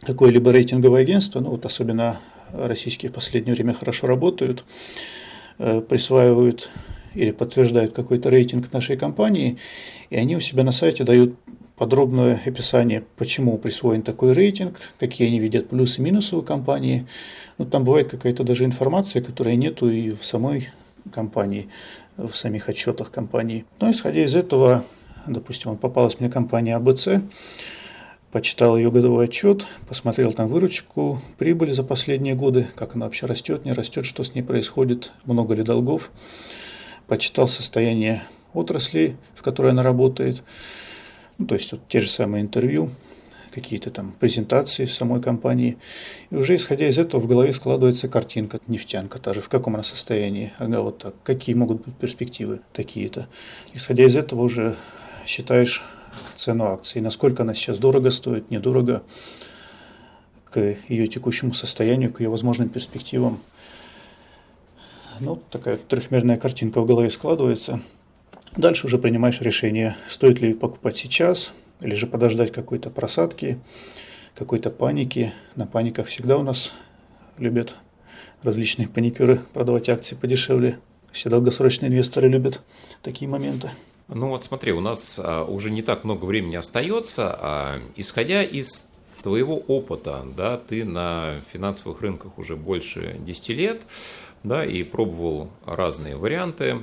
какое-либо 0.03 0.51
рейтинговое 0.53 1.03
агентство, 1.03 1.41
ну 1.41 1.51
вот 1.51 1.65
особенно 1.65 2.21
российские 2.53 3.11
в 3.11 3.15
последнее 3.15 3.55
время 3.55 3.75
хорошо 3.75 4.07
работают, 4.07 4.65
Э, 5.63 5.83
присваивают 5.83 6.71
или 7.15 7.33
подтверждают 7.33 7.93
какой-то 7.93 8.31
рейтинг 8.31 8.73
нашей 8.73 8.97
компании, 8.97 9.59
и 10.09 10.17
они 10.17 10.35
у 10.35 10.41
себя 10.41 10.65
на 10.65 10.73
сайте 10.73 11.05
дают 11.05 11.35
подробное 11.77 12.41
описание, 12.47 13.05
почему 13.19 13.59
присвоен 13.59 14.01
такой 14.01 14.33
рейтинг, 14.33 14.79
какие 14.99 15.29
они 15.29 15.39
видят 15.39 15.69
плюсы 15.69 16.01
и 16.01 16.05
минусы 16.05 16.35
у 16.35 16.41
компании. 16.41 17.07
Ну, 17.59 17.67
там 17.67 17.85
бывает 17.85 18.11
какая-то 18.11 18.43
даже 18.43 18.65
информация, 18.65 19.21
которой 19.21 19.55
нету 19.57 19.91
и 19.91 20.13
в 20.13 20.25
самой 20.25 20.71
компании, 21.11 21.69
в 22.17 22.33
самих 22.33 22.69
отчетах 22.69 23.11
компании. 23.11 23.65
Но 23.81 23.91
исходя 23.91 24.23
из 24.23 24.35
этого, 24.37 24.85
допустим, 25.27 25.77
попалась 25.77 26.21
мне 26.21 26.31
компания 26.31 26.77
АБЦ, 26.77 27.09
почитал 28.33 28.77
ее 28.77 28.91
годовой 28.91 29.25
отчет, 29.25 29.67
посмотрел 29.89 30.33
там 30.33 30.49
выручку, 30.49 31.21
прибыль 31.39 31.73
за 31.73 31.83
последние 31.83 32.35
годы, 32.35 32.67
как 32.77 32.95
она 32.95 33.07
вообще 33.07 33.27
растет, 33.27 33.65
не 33.65 33.73
растет, 33.73 34.05
что 34.07 34.23
с 34.23 34.35
ней 34.35 34.43
происходит, 34.43 35.13
много 35.25 35.55
ли 35.55 35.63
долгов, 35.63 36.11
почитал 37.07 37.49
состояние 37.49 38.23
отрасли, 38.53 39.17
в 39.35 39.43
которой 39.43 39.73
она 39.73 39.83
работает, 39.83 40.45
ну, 41.39 41.47
то 41.47 41.55
есть 41.55 41.73
вот 41.73 41.81
те 41.89 42.01
же 42.01 42.09
самые 42.09 42.43
интервью, 42.43 42.91
какие-то 43.51 43.91
там 43.91 44.13
презентации 44.13 44.85
самой 44.85 45.21
компании. 45.21 45.79
И 46.31 46.37
уже 46.37 46.55
исходя 46.55 46.89
из 46.89 46.99
этого 46.99 47.21
в 47.21 47.27
голове 47.27 47.53
складывается 47.53 48.09
картинка, 48.09 48.61
нефтянка 48.67 49.19
та 49.19 49.35
же, 49.35 49.41
в 49.41 49.49
каком 49.49 49.75
она 49.75 49.83
состоянии, 49.83 50.53
ага, 50.59 50.81
вот 50.81 50.99
так, 50.99 51.15
какие 51.23 51.55
могут 51.55 51.85
быть 51.85 51.95
перспективы 51.97 52.61
такие-то. 52.73 53.29
Исходя 53.75 54.05
из 54.05 54.17
этого 54.17 54.43
уже 54.43 54.75
считаешь 55.27 55.83
цену 56.35 56.65
акции, 56.65 57.01
насколько 57.01 57.43
она 57.43 57.55
сейчас 57.55 57.79
дорого 57.79 58.11
стоит, 58.11 58.51
недорого, 58.51 59.03
к 60.51 60.77
ее 60.89 61.07
текущему 61.07 61.53
состоянию, 61.55 62.13
к 62.13 62.21
ее 62.21 62.29
возможным 62.29 62.69
перспективам. 62.69 63.41
Ну, 65.21 65.37
такая 65.51 65.77
трехмерная 65.77 66.37
картинка 66.37 66.81
в 66.81 66.87
голове 66.87 67.11
складывается. 67.11 67.81
Дальше 68.57 68.87
уже 68.87 68.99
принимаешь 68.99 69.41
решение, 69.41 69.95
стоит 70.09 70.41
ли 70.41 70.55
покупать 70.55 70.97
сейчас, 70.97 71.53
или 71.81 71.95
же 71.95 72.07
подождать 72.07 72.53
какой-то 72.53 72.91
просадки, 72.91 73.59
какой-то 74.35 74.71
паники. 74.71 75.33
На 75.57 75.67
паниках 75.67 76.07
всегда 76.07 76.37
у 76.37 76.43
нас 76.43 76.75
любят 77.39 77.77
различные 78.43 78.89
паникеры 78.89 79.41
продавать 79.53 79.89
акции 79.89 80.15
подешевле. 80.15 80.79
Все 81.13 81.29
долгосрочные 81.29 81.89
инвесторы 81.89 82.29
любят 82.29 82.63
такие 83.03 83.29
моменты. 83.29 83.71
Ну 84.09 84.29
вот 84.29 84.45
смотри, 84.45 84.73
у 84.73 84.81
нас 84.81 85.21
а, 85.23 85.45
уже 85.45 85.71
не 85.71 85.83
так 85.83 86.05
много 86.05 86.25
времени 86.25 86.57
остается. 86.57 87.37
А, 87.41 87.79
исходя 87.97 88.43
из 88.43 88.91
твоего 89.23 89.57
опыта, 89.57 90.23
да, 90.37 90.57
ты 90.57 90.85
на 90.85 91.35
финансовых 91.53 92.01
рынках 92.01 92.39
уже 92.39 92.57
больше 92.57 93.17
10 93.21 93.49
лет, 93.51 93.83
да, 94.43 94.65
и 94.65 94.83
пробовал 94.83 95.51
разные 95.65 96.17
варианты. 96.17 96.79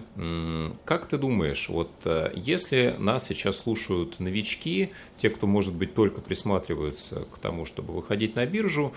Как 0.86 1.08
ты 1.08 1.18
думаешь, 1.18 1.70
вот 1.70 1.92
э, 2.06 2.32
если 2.36 2.96
нас 3.00 3.26
сейчас 3.26 3.58
слушают 3.58 4.20
новички, 4.20 4.92
те, 5.18 5.30
кто, 5.30 5.48
может 5.48 5.74
быть, 5.74 5.96
только 5.96 6.22
присматриваются 6.22 7.26
к 7.34 7.40
тому, 7.40 7.66
чтобы 7.66 7.94
выходить 7.94 8.36
на 8.36 8.46
биржу, 8.46 8.94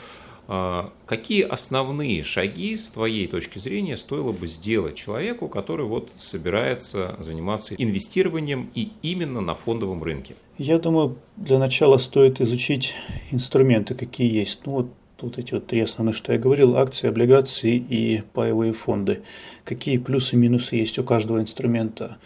а, 0.53 0.92
какие 1.07 1.42
основные 1.42 2.25
шаги, 2.25 2.77
с 2.77 2.90
твоей 2.90 3.29
точки 3.29 3.61
зрения, 3.61 3.96
стоило 3.96 4.33
бы 4.33 4.49
сделать 4.49 4.96
человеку, 4.96 5.49
который 5.49 5.87
вот 5.87 6.11
собирается 6.16 7.14
заниматься 7.20 7.77
инвестированием 7.77 8.68
и 8.75 8.90
именно 9.03 9.40
на 9.40 9.55
фондовом 9.55 10.03
рынке? 10.03 10.35
Я 10.59 10.81
думаю, 10.81 11.16
для 11.37 11.61
начала 11.61 11.99
стоит 11.99 12.40
изучить 12.40 12.94
инструменты, 13.31 13.94
какие 13.94 14.29
есть. 14.29 14.66
Ну, 14.66 14.73
вот 14.73 14.87
вот 15.22 15.38
эти 15.38 15.54
вот 15.54 15.66
три 15.66 15.80
основных, 15.80 16.16
что 16.16 16.33
я 16.33 16.38
говорил, 16.38 16.76
акции, 16.76 17.09
облигации 17.09 17.76
и 17.76 18.22
паевые 18.33 18.72
фонды. 18.72 19.22
Какие 19.64 19.98
плюсы 19.98 20.37
и 20.37 20.38
минусы 20.38 20.76
есть 20.76 20.98
у 20.98 21.04
каждого 21.04 21.40
инструмента, 21.40 22.18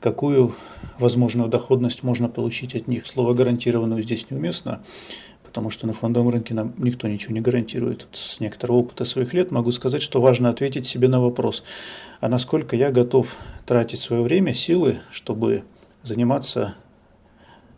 какую 0.00 0.54
возможную 0.98 1.48
доходность 1.48 2.02
можно 2.02 2.28
получить 2.28 2.74
от 2.74 2.88
них. 2.88 3.06
Слово 3.06 3.34
гарантированную 3.34 4.02
здесь 4.02 4.30
неуместно 4.30 4.82
потому 5.48 5.70
что 5.70 5.86
на 5.86 5.94
фондовом 5.94 6.28
рынке 6.28 6.52
нам 6.52 6.74
никто 6.76 7.08
ничего 7.08 7.32
не 7.32 7.40
гарантирует. 7.40 8.06
С 8.12 8.38
некоторого 8.38 8.76
опыта 8.76 9.06
своих 9.06 9.32
лет 9.32 9.50
могу 9.50 9.72
сказать, 9.72 10.02
что 10.02 10.20
важно 10.20 10.50
ответить 10.50 10.86
себе 10.86 11.08
на 11.08 11.20
вопрос, 11.20 11.64
а 12.20 12.28
насколько 12.28 12.76
я 12.76 12.90
готов 12.90 13.34
тратить 13.64 13.98
свое 13.98 14.22
время, 14.22 14.52
силы, 14.52 14.98
чтобы 15.10 15.64
заниматься 16.02 16.74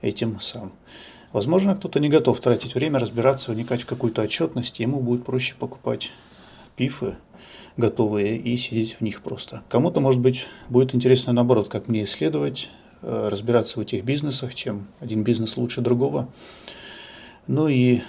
этим 0.03 0.41
сам. 0.41 0.73
Возможно, 1.33 1.77
кто-то 1.77 2.01
не 2.01 2.09
готов 2.09 2.41
тратить 2.41 2.75
время, 2.75 2.99
разбираться, 2.99 3.53
вникать 3.53 3.83
в 3.83 3.87
какую-то 3.87 4.23
отчетность, 4.23 4.81
ему 4.81 5.01
будет 5.01 5.25
проще 5.25 5.55
покупать 5.59 6.13
пифы 6.77 7.17
готовые 7.77 8.37
и 8.37 8.57
сидеть 8.57 8.95
в 8.95 9.01
них 9.01 9.23
просто. 9.23 9.63
Кому-то, 9.69 10.01
может 10.01 10.21
быть, 10.21 10.47
будет 10.69 10.95
интересно 10.95 11.33
наоборот, 11.33 11.69
как 11.69 11.89
мне 11.89 12.03
исследовать, 12.03 12.71
э, 13.03 13.29
разбираться 13.29 13.79
в 13.79 13.83
этих 13.83 14.05
бизнесах, 14.05 14.55
чем 14.55 14.87
один 15.01 15.23
бизнес 15.23 15.57
лучше 15.57 15.81
другого. 15.81 16.29
Ну 17.47 17.69
и, 17.69 18.01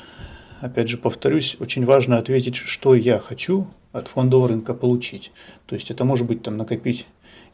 опять 0.60 0.90
же, 0.90 0.98
повторюсь, 0.98 1.58
очень 1.60 1.86
важно 1.86 2.18
ответить, 2.18 2.56
что 2.56 2.96
я 2.96 3.20
хочу 3.20 3.68
от 3.92 4.08
фондового 4.08 4.50
рынка 4.50 4.74
получить. 4.74 5.32
То 5.68 5.76
есть 5.76 5.92
это 5.92 6.06
может 6.06 6.28
быть 6.28 6.44
там 6.44 6.58
накопить 6.58 7.06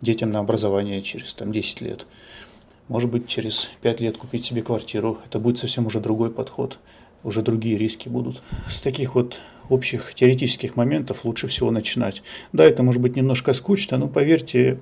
детям 0.02 0.32
на 0.32 0.40
образование 0.40 1.02
через 1.02 1.34
там, 1.34 1.52
10 1.52 1.82
лет. 1.82 2.08
Может 2.88 3.10
быть, 3.10 3.28
через 3.28 3.70
5 3.82 4.02
лет 4.02 4.18
купить 4.18 4.46
себе 4.46 4.62
квартиру. 4.62 5.20
Это 5.26 5.40
будет 5.40 5.58
совсем 5.58 5.86
уже 5.86 6.00
другой 6.00 6.32
подход. 6.32 6.80
уже 7.24 7.42
другие 7.42 7.78
риски 7.78 8.10
будут. 8.10 8.42
С 8.68 8.82
таких 8.82 9.16
вот 9.16 9.42
общих 9.70 10.14
теоретических 10.14 10.76
моментов 10.76 11.26
лучше 11.26 11.48
всего 11.48 11.72
начинать. 11.72 12.24
Да, 12.54 12.64
это 12.64 12.84
может 12.84 13.02
быть 13.02 13.16
немножко 13.16 13.54
скучно, 13.54 13.98
но 13.98 14.08
поверьте, 14.08 14.80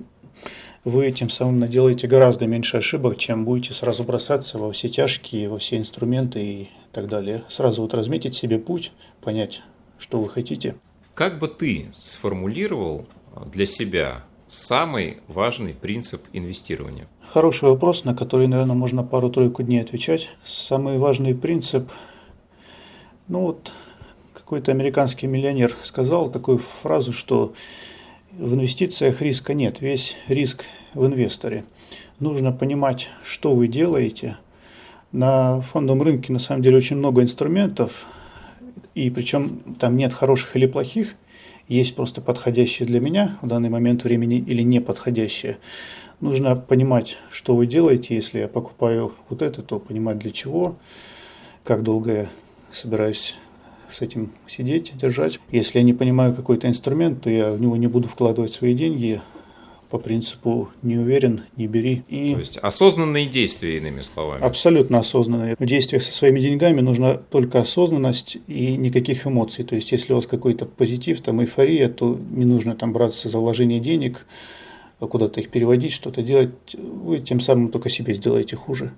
вы 0.84 1.10
тем 1.10 1.28
самым 1.28 1.58
наделаете 1.58 2.06
гораздо 2.06 2.46
меньше 2.46 2.76
ошибок, 2.76 3.16
чем 3.16 3.44
будете 3.44 3.74
сразу 3.74 4.04
бросаться 4.04 4.58
во 4.58 4.70
все 4.70 4.88
тяжкие, 4.88 5.48
во 5.48 5.58
все 5.58 5.76
инструменты 5.78 6.40
и 6.44 6.68
так 6.92 7.08
далее. 7.08 7.42
Сразу 7.48 7.82
вот 7.82 7.94
разметить 7.94 8.34
себе 8.34 8.58
путь, 8.58 8.92
понять, 9.22 9.62
что 9.98 10.20
вы 10.20 10.28
хотите. 10.28 10.76
Как 11.14 11.38
бы 11.38 11.48
ты 11.48 11.92
сформулировал 11.98 13.06
для 13.52 13.66
себя 13.66 14.24
самый 14.48 15.18
важный 15.28 15.74
принцип 15.74 16.22
инвестирования? 16.32 17.08
Хороший 17.22 17.68
вопрос, 17.68 18.04
на 18.04 18.14
который, 18.14 18.46
наверное, 18.46 18.76
можно 18.76 19.02
пару-тройку 19.02 19.62
дней 19.62 19.80
отвечать. 19.80 20.30
Самый 20.42 20.98
важный 20.98 21.34
принцип, 21.34 21.90
ну 23.28 23.42
вот 23.42 23.72
какой-то 24.32 24.70
американский 24.70 25.26
миллионер 25.26 25.72
сказал 25.82 26.30
такую 26.30 26.58
фразу, 26.58 27.12
что 27.12 27.52
в 28.32 28.54
инвестициях 28.54 29.20
риска 29.22 29.54
нет, 29.54 29.80
весь 29.80 30.16
риск 30.28 30.64
в 30.94 31.06
инвесторе. 31.06 31.64
Нужно 32.20 32.52
понимать, 32.52 33.10
что 33.24 33.54
вы 33.54 33.66
делаете. 33.66 34.36
На 35.12 35.60
фондовом 35.62 36.02
рынке 36.02 36.32
на 36.32 36.38
самом 36.38 36.62
деле 36.62 36.76
очень 36.76 36.96
много 36.96 37.22
инструментов, 37.22 38.06
и 38.94 39.10
причем 39.10 39.60
там 39.78 39.96
нет 39.96 40.12
хороших 40.12 40.56
или 40.56 40.66
плохих, 40.66 41.14
есть 41.68 41.96
просто 41.96 42.20
подходящие 42.20 42.86
для 42.86 43.00
меня 43.00 43.36
в 43.42 43.46
данный 43.46 43.68
момент 43.68 44.04
времени 44.04 44.38
или 44.38 44.62
не 44.62 44.80
подходящие. 44.80 45.58
Нужно 46.20 46.56
понимать, 46.56 47.18
что 47.30 47.56
вы 47.56 47.66
делаете. 47.66 48.14
Если 48.14 48.38
я 48.38 48.48
покупаю 48.48 49.12
вот 49.28 49.42
это, 49.42 49.62
то 49.62 49.78
понимать 49.78 50.18
для 50.18 50.30
чего, 50.30 50.76
как 51.64 51.82
долго 51.82 52.12
я 52.12 52.26
собираюсь 52.70 53.36
с 53.88 54.02
этим 54.02 54.32
сидеть, 54.46 54.96
держать. 54.96 55.40
Если 55.50 55.78
я 55.78 55.84
не 55.84 55.92
понимаю 55.92 56.34
какой-то 56.34 56.68
инструмент, 56.68 57.22
то 57.22 57.30
я 57.30 57.52
в 57.52 57.60
него 57.60 57.76
не 57.76 57.86
буду 57.86 58.08
вкладывать 58.08 58.52
свои 58.52 58.74
деньги 58.74 59.20
по 59.90 59.98
принципу 59.98 60.70
«не 60.82 60.98
уверен, 60.98 61.42
не 61.56 61.66
бери». 61.66 62.02
И 62.08 62.34
То 62.34 62.40
есть 62.40 62.56
осознанные 62.58 63.26
действия, 63.26 63.78
иными 63.78 64.00
словами. 64.00 64.42
Абсолютно 64.42 64.98
осознанные. 64.98 65.56
В 65.58 65.66
действиях 65.66 66.02
со 66.02 66.12
своими 66.12 66.40
деньгами 66.40 66.80
нужна 66.80 67.14
только 67.14 67.60
осознанность 67.60 68.38
и 68.46 68.76
никаких 68.76 69.26
эмоций. 69.26 69.64
То 69.64 69.74
есть 69.74 69.92
если 69.92 70.12
у 70.12 70.16
вас 70.16 70.26
какой-то 70.26 70.66
позитив, 70.66 71.20
там 71.20 71.40
эйфория, 71.40 71.88
то 71.88 72.18
не 72.30 72.44
нужно 72.44 72.74
там 72.74 72.92
браться 72.92 73.28
за 73.28 73.38
вложение 73.38 73.80
денег, 73.80 74.26
куда-то 74.98 75.40
их 75.40 75.50
переводить, 75.50 75.92
что-то 75.92 76.22
делать. 76.22 76.50
Вы 76.74 77.18
тем 77.20 77.40
самым 77.40 77.70
только 77.70 77.88
себе 77.88 78.14
сделаете 78.14 78.56
хуже. 78.56 78.92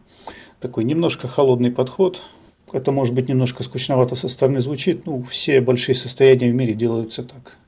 Такой 0.60 0.84
немножко 0.84 1.28
холодный 1.28 1.70
подход– 1.70 2.22
это 2.72 2.92
может 2.92 3.14
быть 3.14 3.28
немножко 3.28 3.62
скучновато 3.62 4.14
со 4.14 4.28
стороны 4.28 4.60
звучит, 4.60 5.06
ну, 5.06 5.22
все 5.24 5.60
большие 5.60 5.94
состояния 5.94 6.50
в 6.50 6.54
мире 6.54 6.74
делаются 6.74 7.22
так. 7.22 7.58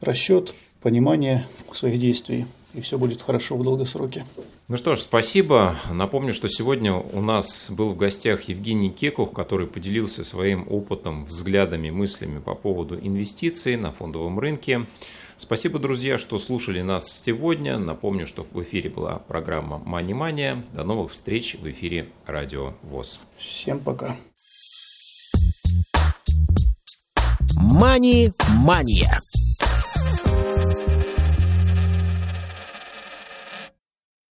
Расчет, 0.00 0.54
понимание 0.80 1.44
своих 1.72 1.98
действий, 1.98 2.46
и 2.74 2.80
все 2.80 2.98
будет 2.98 3.22
хорошо 3.22 3.56
в 3.56 3.64
долгосроке. 3.64 4.24
Ну 4.68 4.76
что 4.76 4.96
ж, 4.96 5.00
спасибо. 5.00 5.76
Напомню, 5.90 6.34
что 6.34 6.48
сегодня 6.48 6.94
у 6.94 7.20
нас 7.20 7.70
был 7.70 7.90
в 7.90 7.96
гостях 7.96 8.42
Евгений 8.42 8.90
Кекух, 8.90 9.32
который 9.32 9.66
поделился 9.66 10.24
своим 10.24 10.66
опытом, 10.68 11.24
взглядами, 11.24 11.90
мыслями 11.90 12.38
по 12.38 12.54
поводу 12.54 12.96
инвестиций 12.96 13.76
на 13.76 13.92
фондовом 13.92 14.38
рынке. 14.38 14.84
Спасибо, 15.36 15.78
друзья, 15.78 16.18
что 16.18 16.38
слушали 16.40 16.82
нас 16.82 17.22
сегодня. 17.24 17.78
Напомню, 17.78 18.26
что 18.26 18.44
в 18.50 18.60
эфире 18.62 18.90
была 18.90 19.18
программа 19.18 19.78
«Мани 19.78 20.12
Мания». 20.12 20.64
До 20.72 20.82
новых 20.82 21.12
встреч 21.12 21.56
в 21.60 21.70
эфире 21.70 22.08
Радио 22.26 22.74
ВОЗ. 22.82 23.20
Всем 23.36 23.78
пока. 23.78 24.16
Мани-мания. 27.56 29.20